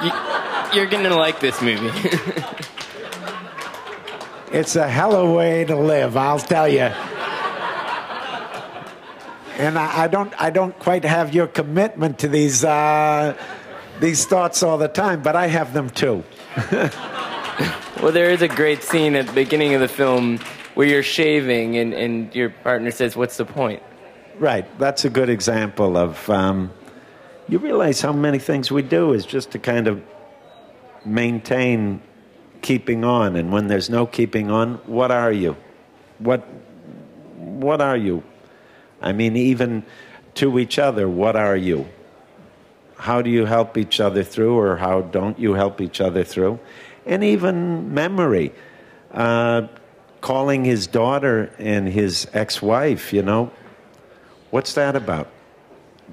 You, 0.03 0.11
you're 0.73 0.87
gonna 0.87 1.15
like 1.15 1.41
this 1.41 1.61
movie. 1.61 1.91
it's 4.51 4.77
a 4.77 4.89
hell 4.89 5.15
of 5.15 5.29
a 5.29 5.33
way 5.33 5.65
to 5.67 5.77
live, 5.77 6.17
I'll 6.17 6.39
tell 6.39 6.67
you. 6.69 6.91
And 9.61 9.79
I, 9.79 10.05
I 10.05 10.09
don't, 10.09 10.33
I 10.41 10.49
don't 10.49 10.77
quite 10.79 11.05
have 11.05 11.35
your 11.35 11.47
commitment 11.47 12.21
to 12.21 12.29
these, 12.29 12.65
uh, 12.65 13.37
these 14.01 14.25
thoughts 14.25 14.63
all 14.63 14.79
the 14.79 14.89
time, 14.89 15.23
but 15.23 15.37
I 15.37 15.49
have 15.49 15.75
them 15.75 15.91
too. 15.91 16.25
well, 16.73 18.11
there 18.11 18.31
is 18.31 18.41
a 18.41 18.49
great 18.49 18.83
scene 18.83 19.15
at 19.15 19.27
the 19.27 19.33
beginning 19.35 19.75
of 19.75 19.83
the 19.83 19.89
film 19.89 20.39
where 20.75 20.87
you're 20.87 21.03
shaving 21.03 21.77
and, 21.77 21.93
and 21.93 22.35
your 22.35 22.49
partner 22.49 22.91
says, 22.91 23.15
"What's 23.15 23.37
the 23.37 23.45
point?" 23.45 23.83
Right. 24.39 24.67
That's 24.79 25.05
a 25.05 25.11
good 25.11 25.29
example 25.29 25.99
of. 25.99 26.31
Um, 26.31 26.73
you 27.47 27.59
realize 27.59 28.01
how 28.01 28.15
many 28.15 28.39
things 28.39 28.71
we 28.71 28.81
do 28.81 29.13
is 29.13 29.27
just 29.27 29.51
to 29.51 29.59
kind 29.59 29.89
of 29.89 30.03
maintain 31.05 32.01
keeping 32.63 33.05
on, 33.05 33.37
and 33.37 33.53
when 33.53 33.67
there's 33.67 33.91
no 33.91 34.07
keeping 34.07 34.51
on, 34.51 34.77
what 34.87 35.11
are 35.11 35.33
you? 35.33 35.55
What 36.19 36.49
what 37.37 37.83
are 37.83 37.97
you? 37.97 38.23
I 39.01 39.13
mean, 39.13 39.37
even 39.37 39.85
to 40.35 40.59
each 40.59 40.79
other, 40.79 41.09
what 41.09 41.37
are 41.37 41.57
you? 41.57 41.89
How 42.97 43.23
do 43.23 43.31
you 43.31 43.47
help 43.47 43.79
each 43.79 43.99
other 44.01 44.23
through, 44.23 44.59
or 44.59 44.77
how 44.77 45.01
don't 45.01 45.39
you 45.39 45.55
help 45.55 45.81
each 45.81 46.01
other 46.01 46.23
through? 46.23 46.61
And 47.07 47.25
even 47.25 47.95
memory. 47.95 48.53
Uh, 49.11 49.69
calling 50.21 50.65
his 50.65 50.87
daughter 50.87 51.53
and 51.59 51.89
his 51.89 52.29
ex 52.33 52.61
wife, 52.61 53.13
you 53.13 53.23
know, 53.23 53.51
what's 54.51 54.75
that 54.75 54.95
about? 54.97 55.29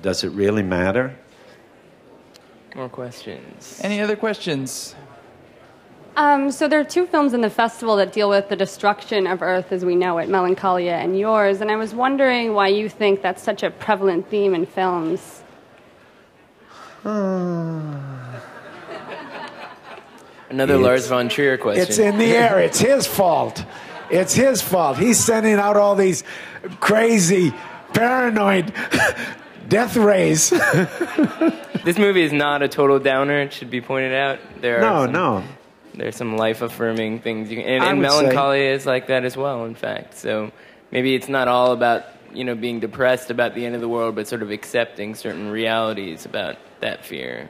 Does 0.02 0.23
it 0.23 0.30
really 0.30 0.63
matter? 0.63 1.15
More 2.76 2.89
questions. 2.89 3.80
Any 3.84 4.02
other 4.02 4.15
questions? 4.15 4.95
Um, 6.17 6.51
so 6.51 6.67
there 6.67 6.80
are 6.80 6.84
two 6.84 7.06
films 7.06 7.34
in 7.36 7.41
the 7.41 7.49
festival 7.49 7.95
that 7.97 8.12
deal 8.12 8.27
with 8.27 8.49
the 8.49 8.56
destruction 8.56 9.27
of 9.27 9.43
Earth 9.43 9.71
as 9.71 9.86
we 9.86 9.95
know 9.95 10.17
it, 10.17 10.27
Melancholia 10.30 10.93
and 10.93 11.17
yours, 11.17 11.62
and 11.62 11.69
I 11.69 11.75
was 11.75 11.93
wondering 11.93 12.56
why 12.56 12.69
you 12.69 12.89
think 12.89 13.21
that's 13.21 13.43
such 13.43 13.62
a 13.62 13.69
prevalent 13.69 14.27
theme 14.27 14.56
in 14.56 14.65
films. 14.65 15.43
Another 20.49 20.73
It's- 20.73 20.84
Lars 20.84 21.08
von 21.08 21.30
Trier 21.30 21.58
question. 21.58 21.84
It's 21.84 21.99
in 21.99 22.17
the 22.17 22.36
air. 22.36 22.60
It's 22.60 22.80
his 22.80 23.06
fault. 23.06 23.63
It's 24.10 24.34
his 24.34 24.60
fault. 24.62 24.97
He's 24.97 25.19
sending 25.19 25.53
out 25.56 25.77
all 25.77 25.95
these 25.95 26.23
crazy, 26.80 27.53
paranoid 27.93 28.73
death 29.67 29.95
rays. 29.97 30.49
this 31.86 31.97
movie 31.99 32.23
is 32.23 32.32
not 32.34 32.63
a 32.63 32.67
total 32.69 32.97
downer. 32.99 33.41
It 33.41 33.53
should 33.53 33.69
be 33.69 33.82
pointed 33.82 34.13
out. 34.13 34.39
There 34.62 34.80
No, 34.80 34.88
are 34.88 35.06
some, 35.06 35.12
no. 35.13 35.43
There's 35.97 36.15
some 36.15 36.38
life 36.38 36.62
affirming 36.62 37.19
things, 37.21 37.49
you 37.49 37.57
can, 37.57 37.65
and, 37.65 37.83
and 37.83 37.99
would 37.99 38.12
say- 38.12 38.21
melancholy 38.21 38.67
is 38.67 38.86
like 38.86 39.07
that 39.07 39.25
as 39.25 39.36
well. 39.36 39.65
In 39.65 39.75
fact, 39.75 40.15
so 40.15 40.51
maybe 40.91 41.15
it's 41.15 41.27
not 41.27 41.47
all 41.47 41.71
about 41.71 42.05
you 42.33 42.43
know 42.43 42.55
being 42.55 42.79
depressed 42.79 43.31
about 43.31 43.55
the 43.55 43.65
end 43.65 43.75
of 43.75 43.81
the 43.81 43.89
world, 43.89 44.15
but 44.15 44.27
sort 44.27 44.43
of 44.43 44.51
accepting 44.51 45.15
certain 45.15 45.49
realities 45.49 46.25
about 46.25 46.57
that 46.81 47.03
fear. 47.03 47.49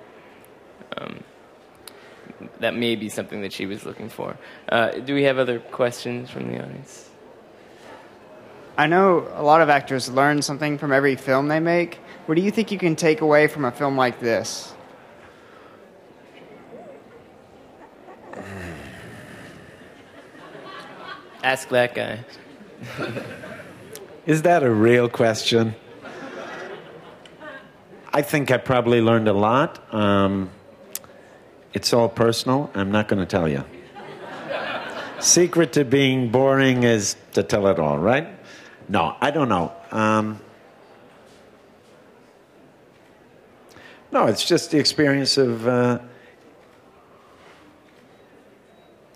Um, 0.97 1.23
that 2.60 2.75
may 2.75 2.95
be 2.95 3.10
something 3.10 3.41
that 3.41 3.51
she 3.51 3.65
was 3.65 3.86
looking 3.86 4.10
for. 4.10 4.38
Uh, 4.69 4.91
do 4.91 5.13
we 5.13 5.23
have 5.23 5.38
other 5.38 5.60
questions 5.60 6.29
from 6.29 6.51
the 6.51 6.63
audience? 6.63 7.10
I 8.77 8.86
know 8.86 9.27
a 9.33 9.41
lot 9.41 9.62
of 9.62 9.69
actors 9.69 10.07
learn 10.10 10.41
something 10.41 10.77
from 10.77 10.93
every 10.93 11.15
film 11.15 11.47
they 11.47 11.60
make. 11.60 11.95
What 12.27 12.36
do 12.36 12.41
you 12.41 12.51
think 12.51 12.71
you 12.71 12.77
can 12.77 12.95
take 12.95 13.21
away 13.21 13.47
from 13.47 13.65
a 13.65 13.71
film 13.71 13.97
like 13.97 14.19
this? 14.19 14.71
Ask 21.43 21.69
that 21.69 21.95
guy. 21.95 22.19
Is 24.26 24.41
that 24.41 24.63
a 24.63 24.69
real 24.69 25.10
question? 25.10 25.76
I 28.13 28.21
think 28.21 28.52
I 28.52 28.58
probably 28.58 29.02
learned 29.02 29.28
a 29.28 29.34
lot. 29.34 29.93
Um, 29.93 30.50
it's 31.73 31.93
all 31.93 32.10
personal. 32.10 32.71
I'm 32.73 32.91
not 32.91 33.08
going 33.08 33.19
to 33.19 33.26
tell 33.26 33.47
you. 33.47 33.63
Secret 35.19 35.73
to 35.73 35.86
being 35.86 36.32
boring 36.32 36.84
is 36.84 37.15
to 37.34 37.43
tell 37.43 37.67
it 37.67 37.80
all, 37.80 37.97
right? 37.97 38.28
No, 38.89 39.15
I 39.21 39.32
don't 39.32 39.50
know. 39.50 39.73
Um, 39.91 40.39
no, 44.12 44.28
it's 44.28 44.45
just 44.45 44.71
the 44.71 44.80
experience 44.80 45.38
of. 45.38 45.67
Uh, 45.67 46.00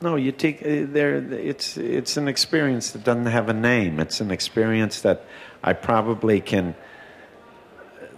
no, 0.01 0.15
you 0.15 0.31
take 0.31 0.61
uh, 0.61 0.85
there. 0.91 1.15
It's 1.15 1.77
it's 1.77 2.17
an 2.17 2.27
experience 2.27 2.91
that 2.91 3.03
doesn't 3.03 3.27
have 3.27 3.49
a 3.49 3.53
name. 3.53 3.99
It's 3.99 4.19
an 4.19 4.31
experience 4.31 5.01
that 5.01 5.25
I 5.63 5.73
probably 5.73 6.41
can. 6.41 6.75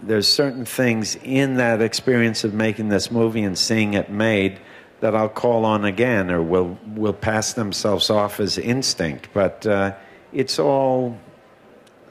There's 0.02 0.28
certain 0.28 0.64
things 0.64 1.16
in 1.16 1.56
that 1.56 1.82
experience 1.82 2.44
of 2.44 2.54
making 2.54 2.88
this 2.88 3.10
movie 3.10 3.42
and 3.42 3.56
seeing 3.56 3.94
it 3.94 4.10
made 4.10 4.58
that 5.00 5.14
I'll 5.14 5.28
call 5.28 5.64
on 5.66 5.84
again, 5.84 6.30
or 6.30 6.42
will 6.42 6.78
will 6.86 7.12
pass 7.12 7.52
themselves 7.52 8.08
off 8.08 8.40
as 8.40 8.56
instinct. 8.56 9.28
But 9.34 9.66
uh, 9.66 9.94
it's 10.32 10.58
all 10.58 11.18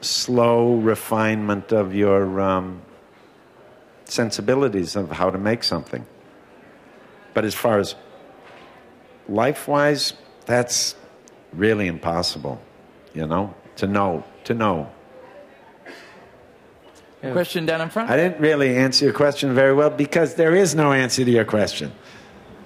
slow 0.00 0.76
refinement 0.76 1.72
of 1.72 1.94
your 1.94 2.40
um, 2.40 2.82
sensibilities 4.04 4.94
of 4.94 5.10
how 5.10 5.30
to 5.30 5.38
make 5.38 5.64
something. 5.64 6.06
But 7.32 7.44
as 7.44 7.54
far 7.54 7.80
as 7.80 7.96
life 9.28 9.68
wise, 9.68 10.14
that's 10.46 10.94
really 11.52 11.86
impossible, 11.86 12.60
you 13.14 13.26
know, 13.26 13.54
to 13.76 13.86
know, 13.86 14.24
to 14.44 14.54
know. 14.54 14.90
Question 17.32 17.64
down 17.64 17.80
in 17.80 17.88
front. 17.88 18.10
I 18.10 18.16
didn't 18.16 18.38
really 18.40 18.76
answer 18.76 19.06
your 19.06 19.14
question 19.14 19.54
very 19.54 19.72
well 19.72 19.88
because 19.88 20.34
there 20.34 20.54
is 20.54 20.74
no 20.74 20.92
answer 20.92 21.24
to 21.24 21.30
your 21.30 21.46
question. 21.46 21.90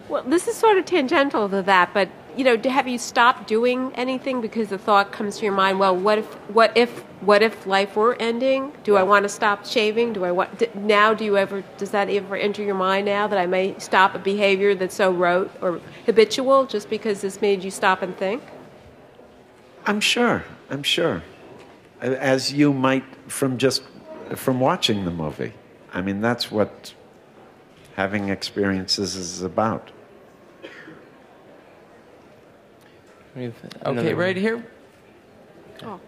Well, 0.09 0.25
this 0.25 0.49
is 0.49 0.57
sort 0.57 0.79
of 0.79 0.85
tangential 0.85 1.49
to 1.49 1.63
that, 1.63 1.95
but 1.95 2.09
you 2.39 2.45
know, 2.45 2.57
have 2.71 2.87
you 2.87 2.99
stopped 2.99 3.49
doing 3.49 3.91
anything 3.97 4.41
because 4.41 4.69
the 4.69 4.79
thought 4.79 5.11
comes 5.11 5.39
to 5.39 5.45
your 5.45 5.53
mind? 5.53 5.81
Well, 5.81 5.97
what 5.97 6.19
if, 6.19 6.35
what 6.55 6.71
if, 6.77 7.01
what 7.21 7.43
if 7.43 7.67
life 7.67 7.97
were 7.97 8.15
ending? 8.21 8.73
Do 8.85 8.97
I 8.97 9.03
want 9.03 9.25
to 9.25 9.29
stop 9.29 9.67
shaving? 9.67 10.13
Do 10.13 10.25
I 10.25 10.31
want 10.31 10.57
d- 10.57 10.69
now? 10.77 11.15
Do 11.15 11.25
you 11.25 11.37
ever? 11.37 11.65
Does 11.79 11.91
that 11.91 12.09
ever 12.09 12.37
enter 12.37 12.63
your 12.63 12.77
mind 12.77 13.07
now 13.07 13.27
that 13.27 13.41
I 13.41 13.47
may 13.47 13.77
stop 13.81 14.15
a 14.15 14.21
behavior 14.21 14.77
that's 14.77 14.95
so 14.95 15.11
rote 15.11 15.51
or 15.61 15.81
habitual 16.07 16.65
just 16.65 16.89
because 16.89 17.23
this 17.23 17.41
made 17.41 17.65
you 17.65 17.73
stop 17.73 18.03
and 18.03 18.17
think? 18.17 18.41
I'm 19.85 20.01
sure. 20.01 20.45
I'm 20.71 20.85
sure. 20.85 21.25
As 22.01 22.53
you 22.53 22.73
might 22.73 23.05
from 23.27 23.59
just 23.59 23.83
from 24.37 24.61
watching 24.61 25.05
the 25.05 25.11
movie. 25.11 25.55
I 25.93 26.03
mean, 26.03 26.21
that's 26.21 26.53
what 26.53 26.95
having 27.97 28.29
experiences 28.29 29.17
is 29.17 29.43
about. 29.43 29.91
Okay, 33.87 34.15
right 34.15 34.37
here. 34.37 34.65
Oh. 35.83 36.01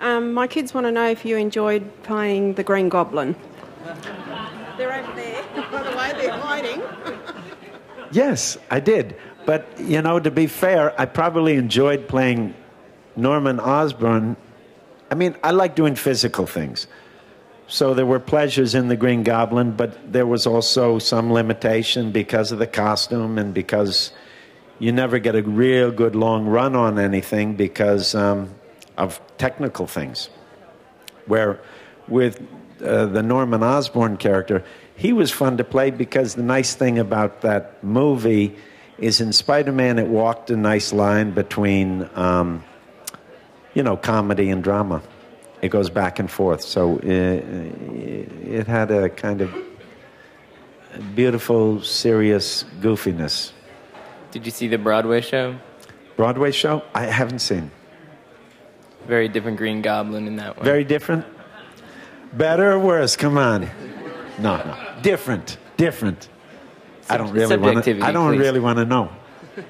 Um, 0.00 0.32
my 0.32 0.46
kids 0.46 0.72
want 0.72 0.86
to 0.86 0.92
know 0.92 1.08
if 1.08 1.24
you 1.24 1.36
enjoyed 1.36 2.02
playing 2.04 2.54
the 2.54 2.62
Green 2.62 2.88
Goblin. 2.88 3.34
They're 4.76 4.94
over 4.94 5.12
there. 5.14 5.44
By 5.72 5.82
the 5.82 5.96
way, 5.96 6.12
they're 6.12 6.30
hiding. 6.32 6.82
Yes, 8.12 8.56
I 8.70 8.80
did. 8.80 9.16
But, 9.44 9.66
you 9.78 10.00
know, 10.02 10.20
to 10.20 10.30
be 10.30 10.46
fair, 10.46 10.98
I 11.00 11.06
probably 11.06 11.56
enjoyed 11.56 12.06
playing 12.06 12.54
Norman 13.16 13.58
Osborn. 13.58 14.36
I 15.10 15.14
mean, 15.14 15.36
I 15.42 15.50
like 15.50 15.74
doing 15.74 15.96
physical 15.96 16.46
things. 16.46 16.86
So 17.66 17.92
there 17.92 18.06
were 18.06 18.20
pleasures 18.20 18.74
in 18.74 18.88
the 18.88 18.96
Green 18.96 19.22
Goblin, 19.24 19.72
but 19.72 20.12
there 20.12 20.26
was 20.26 20.46
also 20.46 20.98
some 20.98 21.32
limitation 21.32 22.12
because 22.12 22.52
of 22.52 22.58
the 22.58 22.66
costume 22.66 23.36
and 23.36 23.52
because 23.52 24.12
you 24.78 24.92
never 24.92 25.18
get 25.18 25.34
a 25.34 25.42
real 25.42 25.90
good 25.90 26.14
long 26.14 26.46
run 26.46 26.76
on 26.76 26.98
anything 26.98 27.54
because 27.54 28.14
um, 28.14 28.54
of 28.96 29.20
technical 29.38 29.86
things. 29.86 30.30
Where 31.26 31.60
with 32.06 32.40
uh, 32.82 33.06
the 33.06 33.22
Norman 33.22 33.62
Osborn 33.62 34.16
character, 34.16 34.64
he 34.96 35.12
was 35.12 35.30
fun 35.30 35.56
to 35.58 35.64
play 35.64 35.90
because 35.90 36.34
the 36.34 36.42
nice 36.42 36.74
thing 36.74 36.98
about 36.98 37.42
that 37.42 37.82
movie 37.84 38.56
is 38.98 39.20
in 39.20 39.32
Spider 39.32 39.72
Man, 39.72 39.98
it 39.98 40.08
walked 40.08 40.50
a 40.50 40.56
nice 40.56 40.92
line 40.92 41.30
between, 41.30 42.08
um, 42.14 42.64
you 43.74 43.82
know, 43.82 43.96
comedy 43.96 44.50
and 44.50 44.62
drama. 44.62 45.02
It 45.62 45.68
goes 45.68 45.90
back 45.90 46.18
and 46.18 46.30
forth. 46.30 46.62
So 46.62 46.98
it, 46.98 47.44
it 48.44 48.66
had 48.66 48.90
a 48.90 49.08
kind 49.08 49.40
of 49.40 49.54
beautiful, 51.14 51.82
serious 51.82 52.64
goofiness. 52.80 53.52
Did 54.30 54.44
you 54.44 54.50
see 54.50 54.68
the 54.68 54.78
Broadway 54.78 55.20
show? 55.20 55.58
Broadway 56.16 56.50
show? 56.52 56.82
I 56.94 57.04
haven't 57.04 57.38
seen. 57.40 57.70
Very 59.06 59.28
different 59.28 59.56
Green 59.56 59.80
Goblin 59.80 60.26
in 60.26 60.36
that 60.36 60.56
one. 60.56 60.64
Very 60.64 60.84
different? 60.84 61.24
Better 62.34 62.72
or 62.72 62.78
worse? 62.78 63.16
Come 63.16 63.38
on. 63.38 63.62
No, 64.38 64.56
no. 64.58 64.76
Different. 65.02 65.56
Different. 65.76 66.28
I 67.08 67.16
don't 67.16 67.32
really 67.32 67.56
want 67.56 67.62
to. 67.62 67.82
Subjectivity, 67.84 68.02
I 68.02 68.12
don't 68.12 68.34
please. 68.34 68.40
really 68.40 68.60
want 68.60 68.78
to 68.78 68.84
know. 68.84 69.10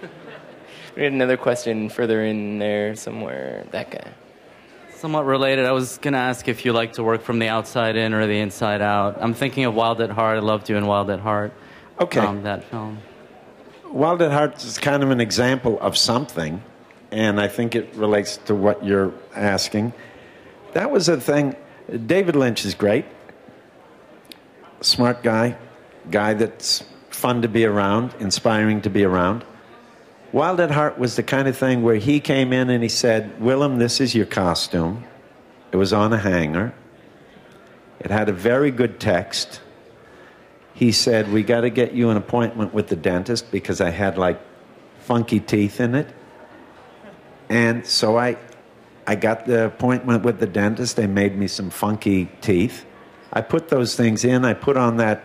We 0.99 1.05
had 1.05 1.13
another 1.13 1.37
question 1.37 1.91
further 1.91 2.25
in 2.25 2.59
there 2.59 2.97
somewhere. 2.97 3.65
That 3.71 3.93
guy. 3.93 4.11
Somewhat 4.97 5.27
related, 5.27 5.65
I 5.65 5.71
was 5.71 5.97
going 5.99 6.15
to 6.15 6.19
ask 6.19 6.49
if 6.49 6.65
you 6.65 6.73
like 6.73 6.95
to 6.95 7.05
work 7.05 7.23
from 7.23 7.39
the 7.39 7.47
outside 7.47 7.95
in 7.95 8.13
or 8.13 8.27
the 8.27 8.41
inside 8.41 8.83
out. 8.83 9.17
I'm 9.21 9.33
thinking 9.33 9.65
of 9.65 9.77
Wild 9.77 10.01
at 10.01 10.11
Heart. 10.11 10.39
I 10.39 10.41
loved 10.41 10.67
doing 10.67 10.85
Wild 10.85 11.09
at 11.11 11.21
Heart. 11.21 11.53
Okay. 12.01 12.19
Um, 12.19 12.43
that 12.43 12.65
film. 12.65 12.99
Wild 13.91 14.21
at 14.23 14.33
Heart 14.33 14.65
is 14.65 14.79
kind 14.79 15.03
of 15.03 15.11
an 15.11 15.21
example 15.21 15.79
of 15.81 15.97
something. 15.97 16.63
and 17.11 17.41
I 17.41 17.49
think 17.49 17.75
it 17.75 17.95
relates 17.95 18.37
to 18.47 18.55
what 18.55 18.85
you're 18.85 19.15
asking. 19.35 19.95
That 20.75 20.91
was 20.91 21.09
a 21.09 21.19
thing. 21.19 21.57
David 22.07 22.37
Lynch 22.37 22.67
is 22.67 22.75
great, 22.75 23.07
smart 24.83 25.23
guy, 25.23 25.57
guy 26.11 26.35
that's 26.35 26.85
fun 27.09 27.41
to 27.43 27.49
be 27.49 27.65
around, 27.65 28.15
inspiring 28.21 28.83
to 28.83 28.91
be 28.91 29.05
around. 29.05 29.43
Wild 30.33 30.61
at 30.61 30.71
Heart 30.71 30.99
was 30.99 31.17
the 31.17 31.23
kind 31.23 31.49
of 31.49 31.57
thing 31.57 31.83
where 31.83 31.97
he 31.97 32.21
came 32.21 32.53
in 32.53 32.69
and 32.69 32.83
he 32.83 32.91
said, 32.91 33.41
Willem, 33.41 33.79
this 33.79 34.01
is 34.01 34.15
your 34.15 34.27
costume. 34.27 35.05
It 35.73 35.77
was 35.77 35.95
on 35.95 36.13
a 36.13 36.19
hanger. 36.19 36.75
It 38.01 38.11
had 38.11 38.29
a 38.29 38.35
very 38.35 38.71
good 38.71 39.01
text. 39.01 39.63
He 40.79 40.93
said, 40.93 41.33
We 41.33 41.43
got 41.43 41.63
to 41.63 41.71
get 41.71 41.93
you 41.93 42.11
an 42.11 42.17
appointment 42.17 42.73
with 42.73 42.87
the 42.87 42.95
dentist 42.95 43.51
because 43.51 43.81
I 43.81 43.91
had 43.91 44.17
like 44.17 44.41
funky 45.01 45.41
teeth 45.41 45.81
in 45.81 45.97
it. 45.97 46.07
And 47.49 47.85
so 47.85 48.17
I, 48.17 48.37
I 49.05 49.17
got 49.17 49.45
the 49.45 49.65
appointment 49.67 50.23
with 50.23 50.39
the 50.39 50.47
dentist. 50.47 50.95
They 50.95 51.09
made 51.09 51.37
me 51.37 51.49
some 51.49 51.71
funky 51.71 52.27
teeth. 52.41 52.85
I 53.33 53.41
put 53.41 53.71
those 53.71 53.97
things 53.97 54.25
in. 54.25 54.45
I 54.45 54.55
put 54.55 54.77
on 54.77 54.99
that, 54.99 55.25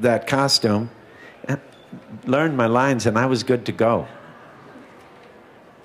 that 0.00 0.26
costume, 0.26 0.90
and 1.44 1.60
learned 2.26 2.56
my 2.56 2.66
lines, 2.66 3.06
and 3.06 3.16
I 3.16 3.26
was 3.26 3.44
good 3.44 3.64
to 3.66 3.72
go. 3.72 4.08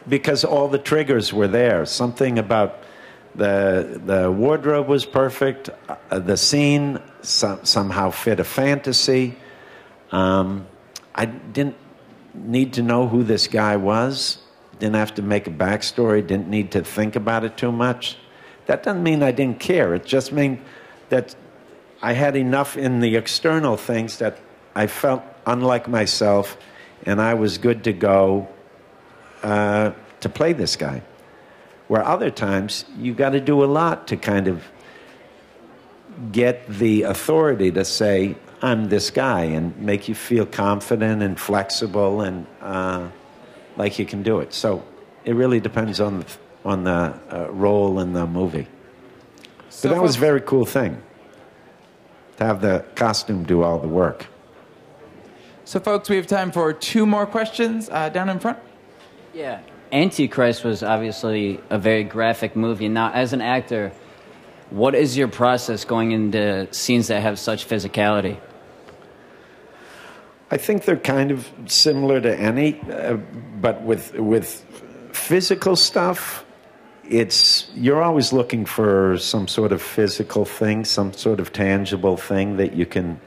Because 0.10 0.44
all 0.44 0.68
the 0.68 0.80
triggers 0.80 1.32
were 1.32 1.48
there. 1.48 1.86
Something 1.86 2.40
about 2.40 2.80
the, 3.36 4.02
the 4.04 4.32
wardrobe 4.32 4.88
was 4.88 5.06
perfect. 5.06 5.70
Uh, 5.88 6.18
the 6.18 6.38
scene 6.38 7.00
some, 7.24 7.64
somehow 7.66 8.12
fit 8.12 8.40
a 8.40 8.44
fantasy. 8.44 9.38
Um, 10.12 10.68
I 11.16 11.26
didn't 11.26 11.78
need 12.34 12.74
to 12.74 12.82
know 12.82 13.08
who 13.08 13.24
this 13.24 13.48
guy 13.48 13.78
was. 13.78 14.40
Didn't 14.80 14.96
have 14.96 15.16
to 15.16 15.22
make 15.22 15.48
a 15.48 15.52
backstory. 15.52 16.26
Didn't 16.26 16.50
need 16.50 16.72
to 16.72 16.84
think 16.84 17.16
about 17.16 17.44
it 17.44 17.58
too 17.58 17.72
much. 17.72 18.18
That 18.66 18.84
doesn't 18.84 19.04
mean 19.04 19.24
I 19.24 19.32
didn't 19.32 19.60
care. 19.60 19.94
It 19.96 20.06
just 20.06 20.32
means 20.32 20.60
that 21.10 21.36
I 22.02 22.14
had 22.14 22.36
enough 22.36 22.76
in 22.78 23.00
the 23.00 23.16
external 23.16 23.78
things 23.78 24.18
that 24.18 24.40
I 24.76 24.88
felt 24.88 25.24
unlike 25.46 25.88
myself, 25.88 26.58
and 27.06 27.22
I 27.22 27.34
was 27.34 27.58
good 27.58 27.84
to 27.84 27.94
go 27.94 28.48
uh, 29.42 29.92
to 30.22 30.30
play 30.30 30.54
this 30.54 30.76
guy. 30.76 31.02
Where 31.88 32.04
other 32.04 32.32
times 32.32 32.86
you 32.98 33.14
got 33.14 33.32
to 33.32 33.42
do 33.42 33.64
a 33.64 33.66
lot 33.66 34.08
to 34.08 34.18
kind 34.18 34.48
of 34.48 34.64
get 36.32 36.68
the 36.68 37.04
authority 37.04 37.72
to 37.72 37.86
say, 37.86 38.36
I'm 38.62 38.90
this 38.90 39.10
guy, 39.10 39.44
and 39.44 39.78
make 39.80 40.08
you 40.08 40.16
feel 40.16 40.46
confident 40.46 41.22
and 41.22 41.40
flexible 41.40 42.22
and 42.22 42.48
uh, 42.62 43.10
like 43.76 44.00
you 44.00 44.06
can 44.06 44.24
do 44.24 44.40
it. 44.40 44.54
So 44.54 44.84
it 45.26 45.36
really 45.36 45.60
depends 45.60 46.00
on 46.00 46.20
the, 46.20 46.26
on 46.64 46.84
the 46.84 47.20
uh, 47.30 47.52
role 47.52 48.00
in 48.00 48.14
the 48.14 48.26
movie. 48.26 48.68
So 49.70 49.90
but 49.90 49.96
that 49.96 50.02
was 50.02 50.16
a 50.16 50.20
very 50.20 50.42
cool 50.42 50.66
thing 50.66 51.02
to 52.38 52.46
have 52.46 52.62
the 52.62 52.86
costume 52.96 53.44
do 53.44 53.64
all 53.64 53.80
the 53.80 53.88
work. 53.88 54.28
So, 55.66 55.80
folks, 55.80 56.10
we 56.10 56.18
have 56.18 56.28
time 56.28 56.52
for 56.52 56.74
two 56.74 57.06
more 57.06 57.26
questions 57.26 57.90
uh, 57.90 58.10
down 58.10 58.30
in 58.30 58.40
front. 58.40 58.60
Yeah. 59.34 59.62
Antichrist 59.94 60.64
was 60.64 60.84
obviously 60.84 61.60
a 61.70 61.78
very 61.78 62.04
graphic 62.04 62.56
movie. 62.56 62.90
Now, 62.90 63.12
as 63.12 63.32
an 63.32 63.42
actor, 63.42 63.94
what 64.74 64.96
is 64.96 65.16
your 65.16 65.28
process 65.28 65.86
going 65.86 66.12
into 66.12 66.68
scenes 66.74 67.08
that 67.08 67.22
have 67.22 67.38
such 67.38 67.68
physicality? 67.68 68.40
I 70.50 70.58
think 70.58 70.86
they're 70.86 70.98
kind 70.98 71.30
of 71.30 71.48
similar 71.68 72.20
to 72.22 72.36
any, 72.36 72.82
uh, 72.82 73.18
but 73.62 73.84
with 73.84 74.16
with 74.16 74.66
physical 75.12 75.76
stuff, 75.76 76.44
it's 77.08 77.70
you're 77.76 78.02
always 78.02 78.34
looking 78.34 78.66
for 78.66 79.18
some 79.20 79.48
sort 79.48 79.72
of 79.72 79.82
physical 79.82 80.44
thing, 80.44 80.86
some 80.86 81.14
sort 81.14 81.40
of 81.40 81.54
tangible 81.54 82.18
thing 82.18 82.58
that 82.58 82.74
you 82.74 82.88
can 82.88 83.20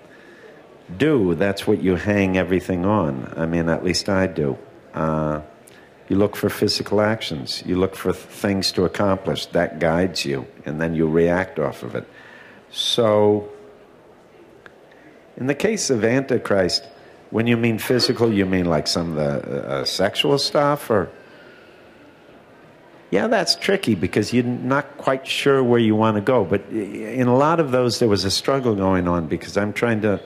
do. 0.98 1.37
That's 1.37 1.64
what 1.66 1.80
you 1.80 1.94
hang 1.94 2.37
everything 2.37 2.85
on. 2.85 3.32
I 3.37 3.46
mean, 3.46 3.68
at 3.68 3.85
least 3.85 4.09
I 4.09 4.26
do. 4.26 4.59
Uh, 4.94 5.42
you 6.09 6.16
look 6.16 6.37
for 6.37 6.49
physical 6.49 7.01
actions. 7.01 7.62
You 7.66 7.77
look 7.77 7.97
for 7.97 8.12
things 8.12 8.73
to 8.73 8.85
accomplish. 8.85 9.47
That 9.47 9.79
guides 9.79 10.25
you, 10.25 10.47
and 10.64 10.81
then 10.81 10.95
you 10.95 11.09
react 11.09 11.59
off 11.59 11.83
of 11.83 11.95
it. 11.95 12.09
So, 12.71 13.49
in 15.37 15.47
the 15.47 15.55
case 15.55 15.90
of 15.90 16.05
Antichrist, 16.05 16.85
when 17.31 17.47
you 17.47 17.57
mean 17.57 17.79
physical, 17.79 18.33
you 18.33 18.47
mean 18.47 18.66
like 18.66 18.87
some 18.87 19.16
of 19.16 19.42
the 19.42 19.69
uh, 19.69 19.85
sexual 19.85 20.38
stuff, 20.38 20.90
or 20.90 21.11
yeah, 23.11 23.27
that's 23.29 23.55
tricky 23.57 23.95
because 23.95 24.33
you're 24.33 24.45
not 24.45 24.99
quite 24.99 25.27
sure 25.27 25.62
where 25.62 25.79
you 25.79 25.95
want 25.95 26.16
to 26.16 26.21
go. 26.21 26.45
But 26.45 26.62
in 26.71 27.29
a 27.29 27.37
lot 27.37 27.61
of 27.61 27.71
those, 27.71 27.99
there 27.99 28.09
was 28.09 28.25
a 28.25 28.31
struggle 28.31 28.75
going 28.75 29.07
on 29.09 29.27
because 29.27 29.57
I'm 29.57 29.73
trying 29.73 30.03
to, 30.03 30.21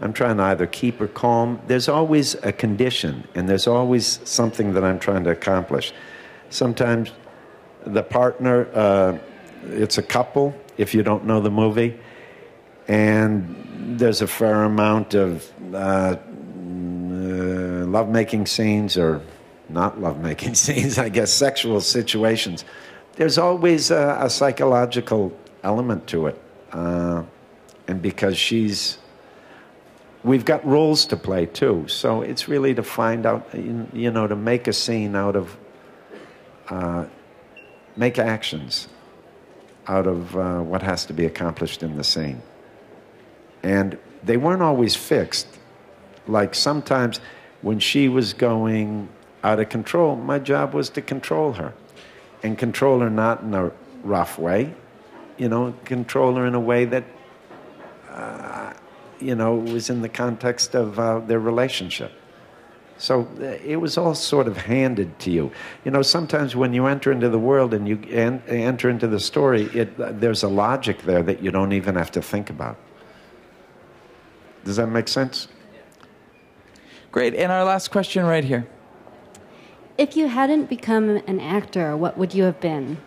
I'm 0.00 0.12
trying 0.12 0.36
to 0.36 0.44
either 0.44 0.66
keep 0.66 0.98
her 1.00 1.08
calm. 1.08 1.60
There's 1.66 1.88
always 1.88 2.34
a 2.36 2.52
condition, 2.52 3.26
and 3.34 3.48
there's 3.48 3.66
always 3.66 4.20
something 4.24 4.74
that 4.74 4.84
I'm 4.84 4.98
trying 4.98 5.24
to 5.24 5.30
accomplish. 5.30 5.92
Sometimes 6.50 7.12
the 7.84 8.02
partner, 8.02 8.68
uh, 8.74 9.18
it's 9.64 9.98
a 9.98 10.02
couple. 10.02 10.54
If 10.76 10.94
you 10.94 11.02
don't 11.02 11.24
know 11.24 11.40
the 11.40 11.50
movie, 11.50 11.98
and 12.86 13.98
there's 13.98 14.22
a 14.22 14.26
fair 14.26 14.62
amount 14.62 15.14
of 15.14 15.52
uh, 15.74 16.16
uh, 17.18 17.84
lovemaking 17.86 18.46
scenes 18.46 18.96
or 18.96 19.20
not 19.68 20.00
lovemaking 20.00 20.54
scenes, 20.64 20.98
I 20.98 21.08
guess, 21.08 21.32
sexual 21.32 21.80
situations. 21.80 22.64
There's 23.16 23.38
always 23.38 23.90
a, 23.90 24.18
a 24.20 24.30
psychological 24.30 25.36
element 25.64 26.06
to 26.08 26.28
it. 26.28 26.40
Uh, 26.72 27.24
and 27.88 28.00
because 28.00 28.36
she's, 28.36 28.98
we've 30.24 30.44
got 30.44 30.64
roles 30.66 31.06
to 31.06 31.16
play 31.16 31.46
too. 31.46 31.86
So 31.88 32.22
it's 32.22 32.48
really 32.48 32.74
to 32.74 32.82
find 32.82 33.26
out, 33.26 33.48
you 33.54 34.10
know, 34.10 34.26
to 34.26 34.36
make 34.36 34.66
a 34.68 34.72
scene 34.72 35.14
out 35.14 35.36
of, 35.36 35.56
uh, 36.68 37.06
make 37.96 38.18
actions 38.18 38.88
out 39.86 40.06
of 40.06 40.36
uh, 40.36 40.60
what 40.60 40.82
has 40.82 41.06
to 41.06 41.12
be 41.12 41.24
accomplished 41.24 41.82
in 41.82 41.96
the 41.96 42.04
scene 42.04 42.42
and 43.62 43.98
they 44.22 44.36
weren't 44.36 44.62
always 44.62 44.94
fixed. 44.94 45.46
Like 46.26 46.54
sometimes 46.54 47.20
when 47.62 47.78
she 47.78 48.08
was 48.08 48.32
going 48.32 49.08
out 49.42 49.60
of 49.60 49.68
control, 49.68 50.16
my 50.16 50.38
job 50.38 50.74
was 50.74 50.90
to 50.90 51.02
control 51.02 51.52
her 51.54 51.74
and 52.42 52.56
control 52.58 53.00
her 53.00 53.10
not 53.10 53.42
in 53.42 53.54
a 53.54 53.72
rough 54.02 54.38
way, 54.38 54.74
you 55.36 55.48
know, 55.48 55.74
control 55.84 56.34
her 56.34 56.46
in 56.46 56.54
a 56.54 56.60
way 56.60 56.84
that, 56.84 57.04
uh, 58.10 58.72
you 59.20 59.34
know, 59.34 59.54
was 59.54 59.90
in 59.90 60.02
the 60.02 60.08
context 60.08 60.74
of 60.74 60.98
uh, 60.98 61.20
their 61.20 61.40
relationship. 61.40 62.12
So 62.98 63.28
uh, 63.40 63.44
it 63.64 63.76
was 63.76 63.96
all 63.96 64.14
sort 64.14 64.48
of 64.48 64.56
handed 64.56 65.18
to 65.20 65.30
you. 65.30 65.52
You 65.84 65.92
know, 65.92 66.02
sometimes 66.02 66.56
when 66.56 66.72
you 66.72 66.86
enter 66.86 67.12
into 67.12 67.28
the 67.28 67.38
world 67.38 67.72
and 67.72 67.88
you 67.88 68.00
en- 68.10 68.42
enter 68.48 68.90
into 68.90 69.06
the 69.06 69.20
story, 69.20 69.62
it, 69.72 70.20
there's 70.20 70.42
a 70.42 70.48
logic 70.48 71.02
there 71.02 71.22
that 71.22 71.42
you 71.42 71.50
don't 71.50 71.72
even 71.72 71.94
have 71.94 72.10
to 72.12 72.22
think 72.22 72.50
about. 72.50 72.76
Does 74.64 74.76
that 74.76 74.88
make 74.88 75.08
sense? 75.08 75.48
Great. 77.12 77.34
And 77.34 77.50
our 77.52 77.64
last 77.64 77.90
question 77.90 78.24
right 78.24 78.44
here. 78.44 78.66
If 79.96 80.16
you 80.16 80.28
hadn't 80.28 80.68
become 80.68 81.08
an 81.08 81.40
actor, 81.40 81.96
what 81.96 82.18
would 82.18 82.34
you 82.34 82.44
have 82.44 82.60
been? 82.60 82.98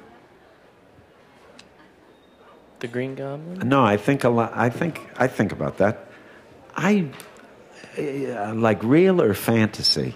The 2.82 2.88
Green 2.88 3.14
Goblin? 3.14 3.70
No, 3.70 3.84
I 3.84 3.98
think 3.98 4.24
a 4.24 4.30
lot. 4.30 4.54
I 4.56 4.70
think 4.70 5.00
I 5.16 5.28
think 5.28 5.52
about 5.52 5.78
that. 5.78 6.08
I 6.76 7.10
uh, 7.98 8.54
like 8.56 8.82
real 8.84 9.22
or 9.22 9.34
fantasy. 9.36 10.16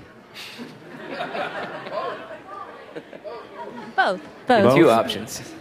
Both. 3.96 4.22
Both. 4.48 4.76
Two 4.76 4.90
options. 4.90 5.54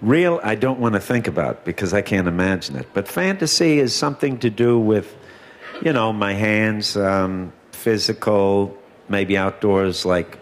Real, 0.00 0.40
I 0.42 0.54
don't 0.54 0.80
want 0.80 0.94
to 0.94 1.00
think 1.00 1.28
about 1.28 1.66
because 1.66 1.92
I 1.92 2.00
can't 2.00 2.26
imagine 2.26 2.76
it. 2.76 2.88
But 2.94 3.06
fantasy 3.06 3.78
is 3.78 3.94
something 3.94 4.38
to 4.38 4.48
do 4.48 4.78
with, 4.78 5.14
you 5.82 5.92
know, 5.92 6.10
my 6.12 6.32
hands, 6.32 6.96
um, 6.96 7.52
physical, 7.72 8.78
maybe 9.10 9.36
outdoors. 9.36 10.06
Like, 10.06 10.38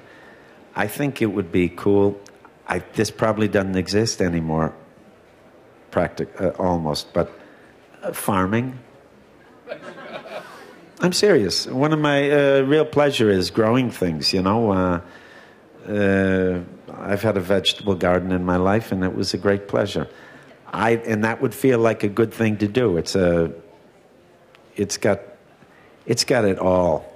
I 0.76 0.86
think 0.86 1.20
it 1.22 1.26
would 1.26 1.50
be 1.50 1.68
cool. 1.68 2.20
I, 2.68 2.80
this 2.94 3.10
probably 3.10 3.48
doesn't 3.48 3.76
exist 3.76 4.20
anymore, 4.20 4.74
practic- 5.90 6.38
uh, 6.40 6.50
almost, 6.58 7.12
but 7.12 7.32
uh, 8.02 8.12
farming. 8.12 8.78
I'm 11.00 11.12
serious. 11.12 11.66
One 11.66 11.92
of 11.92 12.00
my 12.00 12.30
uh, 12.30 12.60
real 12.62 12.84
pleasure 12.84 13.30
is 13.30 13.50
growing 13.50 13.90
things. 13.90 14.32
You 14.32 14.42
know, 14.42 14.72
uh, 14.72 15.00
uh, 15.88 16.60
I've 16.92 17.22
had 17.22 17.36
a 17.36 17.40
vegetable 17.40 17.94
garden 17.94 18.32
in 18.32 18.44
my 18.44 18.56
life, 18.56 18.90
and 18.90 19.04
it 19.04 19.14
was 19.14 19.32
a 19.32 19.38
great 19.38 19.68
pleasure. 19.68 20.08
I 20.66 20.96
and 21.06 21.24
that 21.24 21.40
would 21.40 21.54
feel 21.54 21.78
like 21.78 22.02
a 22.02 22.08
good 22.08 22.34
thing 22.34 22.58
to 22.58 22.68
do. 22.68 22.98
It's 22.98 23.14
a, 23.14 23.52
it's 24.76 24.96
got, 24.96 25.20
it's 26.04 26.24
got 26.24 26.44
it 26.44 26.58
all. 26.58 27.10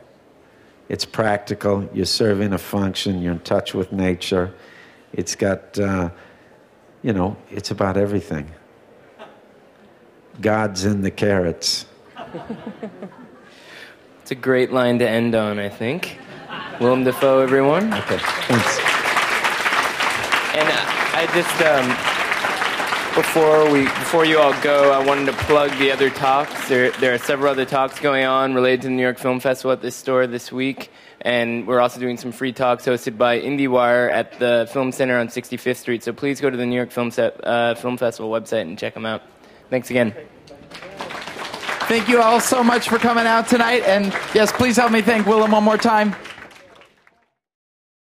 It's 0.88 1.05
practical. 1.05 1.88
You're 1.92 2.07
serving 2.07 2.53
a 2.53 2.59
function. 2.59 3.20
You're 3.20 3.32
in 3.32 3.40
touch 3.40 3.74
with 3.74 3.92
nature. 3.92 4.55
It's 5.12 5.34
got, 5.34 5.78
uh, 5.78 6.10
you 7.02 7.12
know, 7.12 7.36
it's 7.50 7.70
about 7.70 7.96
everything. 7.96 8.50
God's 10.40 10.84
in 10.84 11.02
the 11.02 11.10
carrots. 11.10 11.86
It's 14.22 14.30
a 14.30 14.36
great 14.36 14.70
line 14.72 15.00
to 15.00 15.08
end 15.08 15.34
on, 15.34 15.58
I 15.58 15.68
think. 15.68 16.16
Willem 16.78 17.02
Dafoe, 17.02 17.40
everyone. 17.40 17.92
Okay, 17.92 18.18
thanks. 18.18 18.78
And 20.54 20.68
uh, 20.68 20.86
I 21.18 21.26
just 21.34 21.60
um, 21.60 21.88
before 23.16 23.68
we 23.68 23.82
before 23.84 24.24
you 24.24 24.38
all 24.38 24.54
go, 24.62 24.92
I 24.92 25.04
wanted 25.04 25.26
to 25.26 25.32
plug 25.32 25.76
the 25.78 25.90
other 25.90 26.08
talks. 26.08 26.68
There 26.68 26.92
there 26.92 27.12
are 27.12 27.18
several 27.18 27.50
other 27.50 27.64
talks 27.64 27.98
going 27.98 28.24
on 28.24 28.54
related 28.54 28.82
to 28.82 28.88
the 28.88 28.94
New 28.94 29.02
York 29.02 29.18
Film 29.18 29.40
Festival 29.40 29.72
at 29.72 29.82
this 29.82 29.96
store 29.96 30.28
this 30.28 30.52
week, 30.52 30.92
and 31.23 31.66
we're 31.66 31.81
also 31.81 32.01
doing 32.01 32.16
some 32.16 32.33
free 32.33 32.53
talks 32.53 32.85
hosted 32.85 33.16
by 33.16 33.41
IndieWire 33.41 34.11
at 34.11 34.39
the 34.39 34.68
Film 34.73 34.93
Center 34.93 35.18
on 35.18 35.29
65th 35.29 35.77
Street. 35.77 36.03
So 36.03 36.12
please 36.12 36.41
go 36.41 36.51
to 36.51 36.57
the 36.57 36.66
New 36.66 36.77
York 36.77 36.91
Film 36.91 37.11
Set, 37.11 37.41
uh, 37.45 37.75
Film 37.77 37.97
Festival 37.97 38.31
website 38.31 38.62
and 38.62 38.79
check 38.79 38.95
them 38.95 39.07
out. 39.07 39.23
Thanks 39.70 39.89
again. 39.91 40.14
Thank 41.87 42.09
you 42.09 42.20
all 42.20 42.41
so 42.41 42.64
much 42.64 42.89
for 42.89 42.99
coming 42.99 43.27
out 43.27 43.49
tonight. 43.49 43.83
And 43.85 44.07
yes, 44.35 44.51
please 44.53 44.77
help 44.77 44.93
me 44.93 45.03
thank 45.03 45.27
Willem 45.27 45.53
one 45.53 45.64
more 45.64 45.79
time. 45.79 46.14